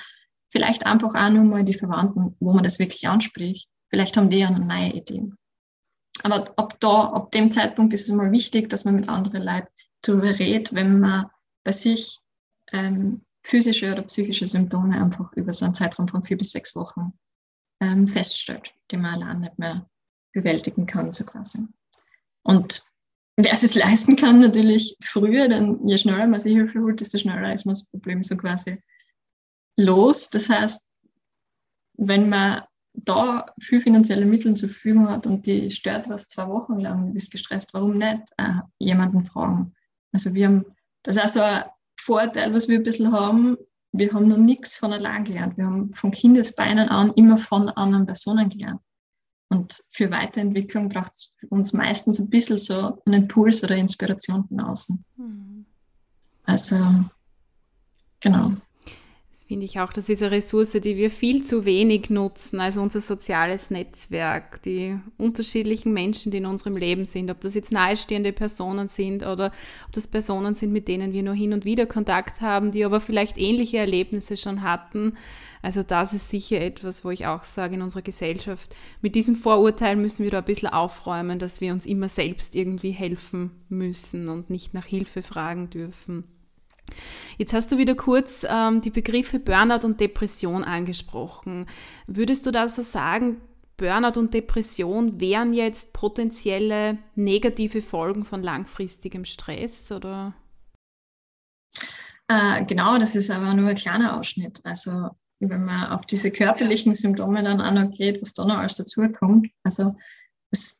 [0.50, 3.68] vielleicht einfach auch nur mal die Verwandten, wo man das wirklich anspricht.
[3.88, 5.30] Vielleicht haben die ja eine neue Idee.
[6.22, 9.68] Aber ab da, ab dem Zeitpunkt ist es mal wichtig, dass man mit anderen Leuten
[10.02, 11.26] darüber redet, wenn man
[11.64, 12.20] bei sich
[12.72, 17.12] ähm, physische oder psychische Symptome einfach über so einen Zeitraum von vier bis sechs Wochen
[17.80, 19.88] ähm, feststellt, die man allein nicht mehr
[20.32, 21.66] bewältigen kann, so quasi.
[22.46, 22.82] Und
[23.36, 27.52] wer es leisten kann, natürlich früher, denn je schneller man sich Hilfe holt, desto schneller
[27.52, 28.74] ist man das Problem so quasi
[29.76, 30.30] los.
[30.30, 30.90] Das heißt,
[31.98, 32.62] wenn man
[32.94, 37.12] da viel finanzielle Mittel zur Verfügung hat und die stört was zwei Wochen lang, du
[37.12, 39.72] bist gestresst, warum nicht äh, jemanden fragen?
[40.12, 40.64] Also wir haben,
[41.02, 41.64] das ist auch so ein
[42.00, 43.56] Vorteil, was wir ein bisschen haben.
[43.92, 45.58] Wir haben noch nichts von allein gelernt.
[45.58, 48.80] Wir haben von Kindesbeinen an immer von anderen Personen gelernt.
[49.48, 54.60] Und für Weiterentwicklung braucht es uns meistens ein bisschen so einen Impuls oder Inspiration von
[54.60, 55.04] außen.
[55.16, 55.66] Mhm.
[56.44, 56.76] Also,
[58.20, 58.52] genau
[59.46, 63.00] finde ich auch, das ist eine Ressource, die wir viel zu wenig nutzen, also unser
[63.00, 68.88] soziales Netzwerk, die unterschiedlichen Menschen, die in unserem Leben sind, ob das jetzt nahestehende Personen
[68.88, 69.52] sind oder
[69.86, 73.00] ob das Personen sind, mit denen wir nur hin und wieder Kontakt haben, die aber
[73.00, 75.16] vielleicht ähnliche Erlebnisse schon hatten.
[75.66, 79.96] Also das ist sicher etwas, wo ich auch sage, in unserer Gesellschaft, mit diesem Vorurteil
[79.96, 84.48] müssen wir da ein bisschen aufräumen, dass wir uns immer selbst irgendwie helfen müssen und
[84.48, 86.22] nicht nach Hilfe fragen dürfen.
[87.36, 91.66] Jetzt hast du wieder kurz ähm, die Begriffe Burnout und Depression angesprochen.
[92.06, 93.40] Würdest du da so sagen,
[93.76, 100.32] Burnout und Depression wären jetzt potenzielle negative Folgen von langfristigem Stress oder?
[102.28, 104.60] Äh, genau, das ist aber nur ein kleiner Ausschnitt.
[104.62, 105.10] Also
[105.40, 109.48] wenn man auf diese körperlichen Symptome dann auch noch geht, was da noch alles dazukommt.
[109.62, 109.96] Also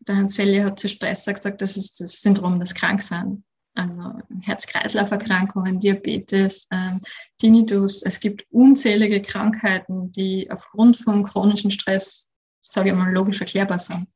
[0.08, 3.44] der Hans Selye hat zu Stress gesagt, das ist das Syndrom des Kranksein
[3.76, 7.00] also Herz-Kreislauf-Erkrankungen, Diabetes, ähm,
[7.38, 8.02] Tinnitus.
[8.02, 12.30] Es gibt unzählige Krankheiten, die aufgrund von chronischem Stress,
[12.62, 14.08] sage ich mal, logisch erklärbar sind.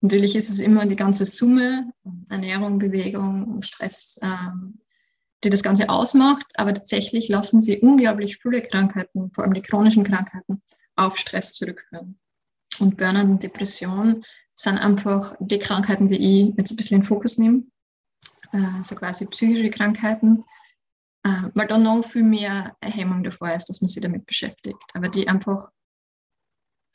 [0.00, 1.92] Natürlich ist es immer die ganze Summe,
[2.28, 4.80] Ernährung, Bewegung, Stress, ähm,
[5.44, 10.04] die das Ganze ausmacht, aber tatsächlich lassen sie unglaublich viele Krankheiten, vor allem die chronischen
[10.04, 10.62] Krankheiten,
[10.96, 12.18] auf Stress zurückführen.
[12.80, 14.24] Und Burnout und Depression
[14.54, 16.16] sind einfach die Krankheiten, die
[16.48, 17.62] ich jetzt ein bisschen in den Fokus nehme
[18.52, 20.44] äh, so quasi psychische Krankheiten,
[21.24, 25.08] äh, weil da noch viel mehr Hemmung davor ist, dass man sich damit beschäftigt, aber
[25.08, 25.70] die einfach,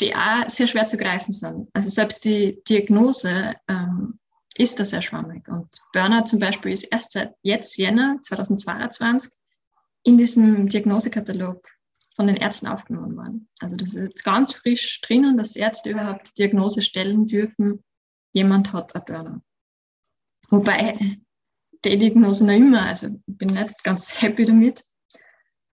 [0.02, 1.70] die auch sehr schwer zu greifen sind.
[1.74, 4.20] Also selbst die Diagnose ähm,
[4.56, 9.32] ist da sehr schwammig und Burnout zum Beispiel ist erst seit jetzt, Jänner 2022,
[10.04, 11.68] in diesem Diagnosekatalog
[12.16, 13.50] von den Ärzten aufgenommen worden.
[13.60, 17.84] Also das ist jetzt ganz frisch drinnen, dass Ärzte überhaupt die Diagnose stellen dürfen,
[18.34, 19.42] jemand hat ein Burnout.
[20.50, 21.00] Wobei
[21.86, 22.86] die Diagnose noch immer.
[22.86, 24.84] Also ich bin nicht ganz happy damit.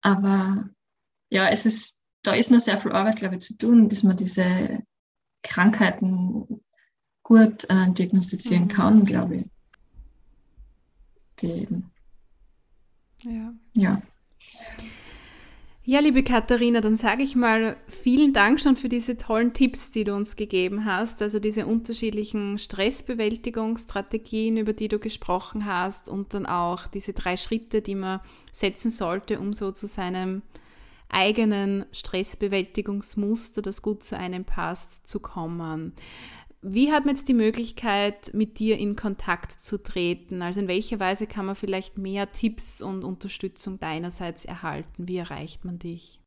[0.01, 0.69] Aber
[1.30, 4.15] ja, es ist, da ist noch sehr viel Arbeit, glaube ich, zu tun, bis man
[4.15, 4.80] diese
[5.43, 6.63] Krankheiten
[7.28, 8.69] gut äh, diagnostizieren mhm.
[8.69, 9.45] kann, glaube ich.
[11.41, 11.67] Die,
[13.21, 13.53] ja.
[13.73, 14.01] ja.
[15.84, 20.05] Ja, liebe Katharina, dann sage ich mal vielen Dank schon für diese tollen Tipps, die
[20.05, 21.21] du uns gegeben hast.
[21.21, 27.82] Also diese unterschiedlichen Stressbewältigungsstrategien, über die du gesprochen hast und dann auch diese drei Schritte,
[27.82, 28.21] die man
[28.53, 30.43] setzen sollte, um so zu seinem
[31.09, 35.93] eigenen Stressbewältigungsmuster, das gut zu einem passt, zu kommen.
[36.61, 40.41] Wie hat man jetzt die Möglichkeit, mit dir in Kontakt zu treten?
[40.41, 45.07] Also in welcher Weise kann man vielleicht mehr Tipps und Unterstützung deinerseits erhalten?
[45.07, 46.19] Wie erreicht man dich?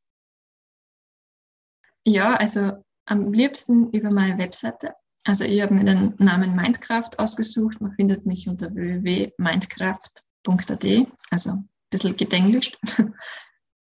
[2.04, 4.94] Ja, also am liebsten über meine Webseite.
[5.24, 7.80] Also ich habe mir den Namen Mindcraft ausgesucht.
[7.80, 10.86] Man findet mich unter www.mindcraft.at,
[11.30, 11.58] also
[11.90, 12.78] bisschen gedenglischt.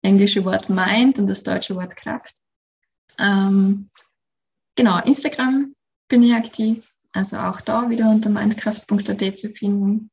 [0.02, 2.36] Englische Wort Mind und das deutsche Wort Kraft.
[3.18, 3.88] Ähm,
[4.76, 5.74] genau, Instagram
[6.08, 10.10] bin ich aktiv, also auch da wieder unter mindkraft.at zu finden.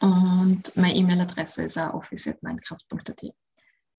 [0.00, 3.22] Und meine E-Mail-Adresse ist auch office.mindkraft.at.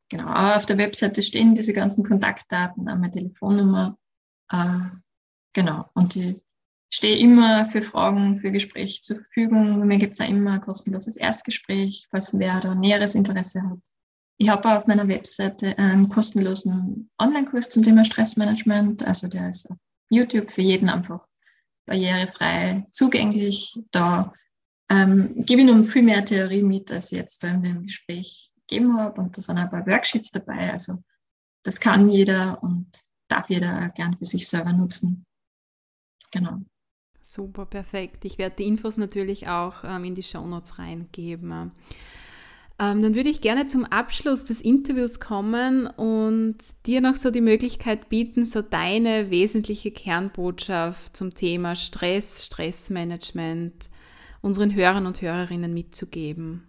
[0.09, 3.97] Genau, aber auf der Webseite stehen diese ganzen Kontaktdaten, auch meine Telefonnummer.
[4.51, 4.79] Äh,
[5.53, 6.41] genau, und ich
[6.89, 9.85] stehe immer für Fragen, für Gespräche zur Verfügung.
[9.87, 13.79] Mir gibt es ja immer ein kostenloses Erstgespräch, falls wer da näheres Interesse hat.
[14.37, 19.03] Ich habe auf meiner Webseite einen kostenlosen Online-Kurs zum Thema Stressmanagement.
[19.03, 19.77] Also der ist auf
[20.11, 21.25] YouTube für jeden einfach
[21.85, 23.79] barrierefrei zugänglich.
[23.91, 24.33] Da
[24.89, 28.51] ähm, gebe ich noch viel mehr Theorie mit, als ich jetzt da in dem Gespräch
[28.67, 29.21] gegeben habe.
[29.21, 30.71] Und da sind auch ein paar Worksheets dabei.
[30.71, 31.03] Also
[31.63, 32.87] das kann jeder und
[33.27, 35.25] darf jeder gern für sich selber nutzen.
[36.31, 36.59] Genau.
[37.21, 38.25] Super, perfekt.
[38.25, 41.71] Ich werde die Infos natürlich auch ähm, in die Show Notes reingeben.
[42.81, 46.55] Ähm, dann würde ich gerne zum Abschluss des Interviews kommen und
[46.87, 53.91] dir noch so die Möglichkeit bieten, so deine wesentliche Kernbotschaft zum Thema Stress, Stressmanagement
[54.41, 56.63] unseren Hörern und Hörerinnen mitzugeben.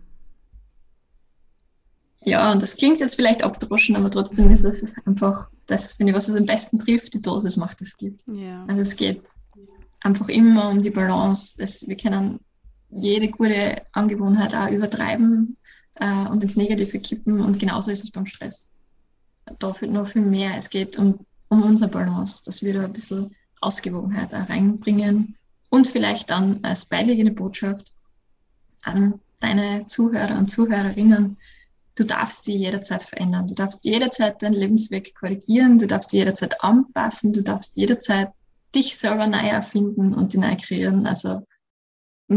[2.21, 6.15] Ja, und das klingt jetzt vielleicht abdroschen, aber trotzdem ist es einfach das, wenn ich
[6.15, 8.21] was es am besten trifft, die Dosis macht es gibt.
[8.37, 8.67] Ja.
[8.67, 9.23] Also es geht
[10.03, 11.57] einfach immer um die Balance.
[11.59, 12.39] Es, wir können
[12.91, 15.55] jede gute Angewohnheit auch übertreiben
[16.03, 17.41] äh, und ins Negative kippen.
[17.41, 18.73] Und genauso ist es beim Stress.
[19.59, 20.57] Da fehlt noch viel mehr.
[20.57, 25.37] Es geht um, um unsere Balance, dass wir da ein bisschen Ausgewogenheit reinbringen
[25.71, 27.93] und vielleicht dann als beiliegende Botschaft
[28.83, 31.37] an deine Zuhörer und Zuhörerinnen,
[31.95, 33.47] du darfst sie jederzeit verändern.
[33.47, 38.31] Du darfst jederzeit deinen Lebensweg korrigieren, du darfst jederzeit anpassen, du darfst jederzeit
[38.75, 41.07] dich selber neu erfinden und die neu kreieren.
[41.07, 41.47] Also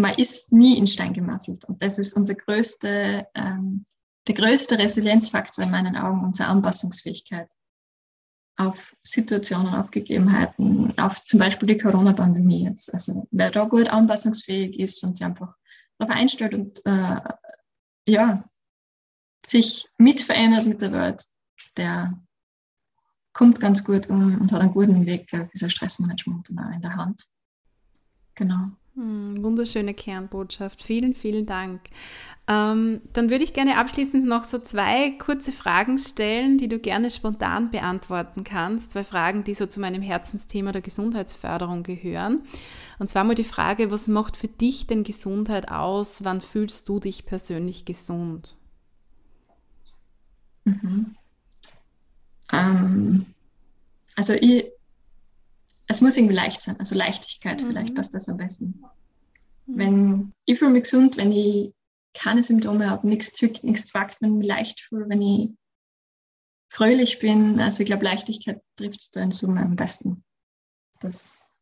[0.01, 1.65] man ist nie in Stein gemeißelt.
[1.65, 3.85] Und das ist unser größte, ähm,
[4.27, 7.49] der größte Resilienzfaktor in meinen Augen, unsere Anpassungsfähigkeit
[8.57, 12.93] auf Situationen, auf Gegebenheiten, auf zum Beispiel die Corona-Pandemie jetzt.
[12.93, 15.53] Also wer da gut anpassungsfähig ist und sich einfach
[15.97, 17.19] darauf einstellt und äh,
[18.07, 18.43] ja,
[19.45, 21.23] sich mitverändert mit der Welt,
[21.77, 22.19] der
[23.33, 27.25] kommt ganz gut um und hat einen guten Weg, ich, für Stressmanagement in der Hand.
[28.35, 28.71] Genau.
[28.95, 30.81] Hm, wunderschöne Kernbotschaft.
[30.81, 31.81] Vielen, vielen Dank.
[32.47, 37.09] Ähm, dann würde ich gerne abschließend noch so zwei kurze Fragen stellen, die du gerne
[37.09, 38.91] spontan beantworten kannst.
[38.91, 42.43] Zwei Fragen, die so zu meinem Herzensthema der Gesundheitsförderung gehören.
[42.99, 46.23] Und zwar mal die Frage, was macht für dich denn Gesundheit aus?
[46.23, 48.55] Wann fühlst du dich persönlich gesund?
[50.65, 51.15] Mhm.
[52.53, 53.25] Ähm,
[54.15, 54.65] also ich,
[55.87, 57.67] es muss irgendwie leicht sein, also Leichtigkeit mhm.
[57.67, 58.83] vielleicht passt das am besten.
[59.65, 59.77] Mhm.
[59.77, 61.73] Wenn ich fühle mich gesund, wenn ich
[62.13, 65.49] keine Symptome habe, nichts zwickt, nichts zwackt, wenn ich mich leicht fühle, wenn ich
[66.69, 70.23] fröhlich bin, also ich glaube Leichtigkeit trifft es da in Summe am besten.
[71.01, 71.53] Das,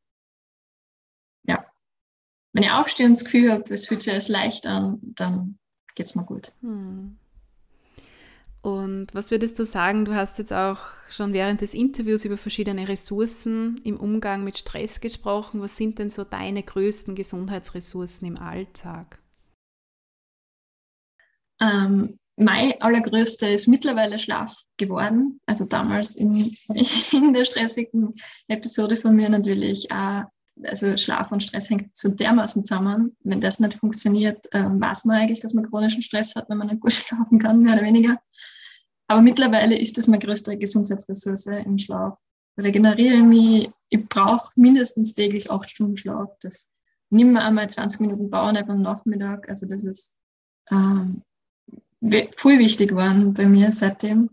[1.43, 1.65] ja.
[2.53, 5.57] Wenn ich aufstehe und das Gefühl habe, es fühlt sich alles leicht an, dann
[5.95, 6.53] geht es mir gut.
[6.61, 7.17] Mhm.
[8.63, 10.05] Und was würdest du sagen?
[10.05, 15.01] Du hast jetzt auch schon während des Interviews über verschiedene Ressourcen im Umgang mit Stress
[15.01, 15.59] gesprochen.
[15.61, 19.19] Was sind denn so deine größten Gesundheitsressourcen im Alltag?
[21.59, 25.41] Ähm, mein allergrößte ist mittlerweile Schlaf geworden.
[25.45, 26.55] Also damals in,
[27.11, 28.13] in der stressigen
[28.47, 30.23] Episode von mir natürlich auch
[30.63, 33.15] also Schlaf und Stress hängt so dermaßen zusammen.
[33.23, 36.67] Wenn das nicht funktioniert, äh, weiß man eigentlich, dass man chronischen Stress hat, wenn man
[36.67, 38.19] nicht gut schlafen kann, mehr oder weniger.
[39.07, 42.17] Aber mittlerweile ist das meine größte Gesundheitsressource im Schlaf.
[42.57, 46.29] Regeneriere mich, ich brauche mindestens täglich acht Stunden Schlaf.
[46.41, 46.71] Das
[47.09, 49.49] nimm mir einmal 20 Minuten Powernap am Nachmittag.
[49.49, 50.17] Also das ist
[50.71, 51.21] ähm,
[52.01, 54.29] viel wichtig geworden bei mir seitdem.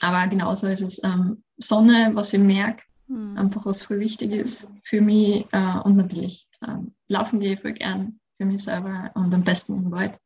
[0.00, 3.36] Aber genauso ist es ähm, Sonne, was ich merke, mhm.
[3.36, 7.72] einfach was voll wichtig ist für mich äh, und natürlich ähm, laufen gehe ich voll
[7.72, 10.18] gern für mich selber und am besten im Wald.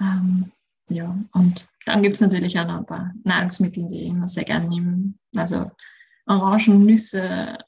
[0.00, 0.52] Ähm,
[0.90, 4.44] ja, und dann gibt es natürlich auch noch ein paar Nahrungsmittel, die ich immer sehr
[4.44, 5.14] gerne nehme.
[5.36, 5.70] Also
[6.26, 7.58] Orangen, Nüsse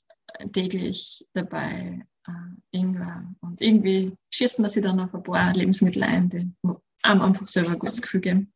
[0.52, 3.24] täglich dabei, äh, Ingwer.
[3.40, 6.50] Und irgendwie schießt man sich dann auf ein paar Lebensmittel ein, die
[7.02, 8.52] einem einfach selber ein gutes Gefühl geben.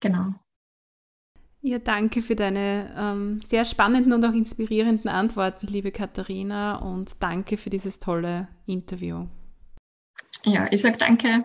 [0.00, 0.34] Genau.
[1.62, 7.56] Ja, danke für deine ähm, sehr spannenden und auch inspirierenden Antworten, liebe Katharina, und danke
[7.56, 9.26] für dieses tolle Interview.
[10.44, 11.44] Ja, ich sage danke,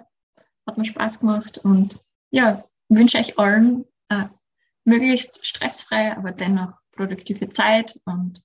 [0.68, 2.00] hat mir Spaß gemacht und
[2.32, 4.26] ja, wünsche euch allen äh,
[4.86, 8.42] möglichst stressfreie, aber dennoch produktive Zeit und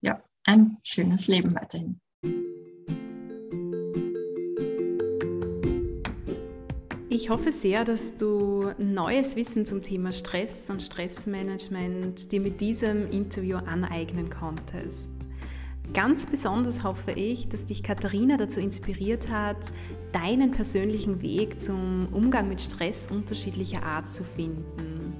[0.00, 2.00] ja, ein schönes Leben weiterhin.
[7.14, 13.06] Ich hoffe sehr, dass du neues Wissen zum Thema Stress und Stressmanagement dir mit diesem
[13.10, 15.12] Interview aneignen konntest.
[15.92, 19.72] Ganz besonders hoffe ich, dass dich Katharina dazu inspiriert hat,
[20.12, 25.14] deinen persönlichen Weg zum Umgang mit Stress unterschiedlicher Art zu finden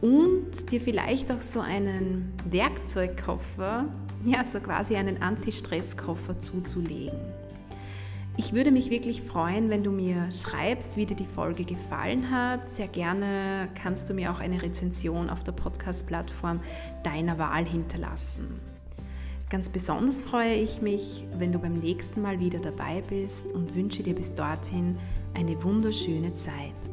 [0.00, 3.86] und dir vielleicht auch so einen Werkzeugkoffer,
[4.24, 7.20] ja, so quasi einen Anti-Stress-Koffer zuzulegen.
[8.36, 12.68] Ich würde mich wirklich freuen, wenn du mir schreibst, wie dir die Folge gefallen hat.
[12.68, 16.60] Sehr gerne kannst du mir auch eine Rezension auf der Podcast-Plattform
[17.04, 18.71] deiner Wahl hinterlassen.
[19.52, 24.02] Ganz besonders freue ich mich, wenn du beim nächsten Mal wieder dabei bist und wünsche
[24.02, 24.96] dir bis dorthin
[25.34, 26.91] eine wunderschöne Zeit.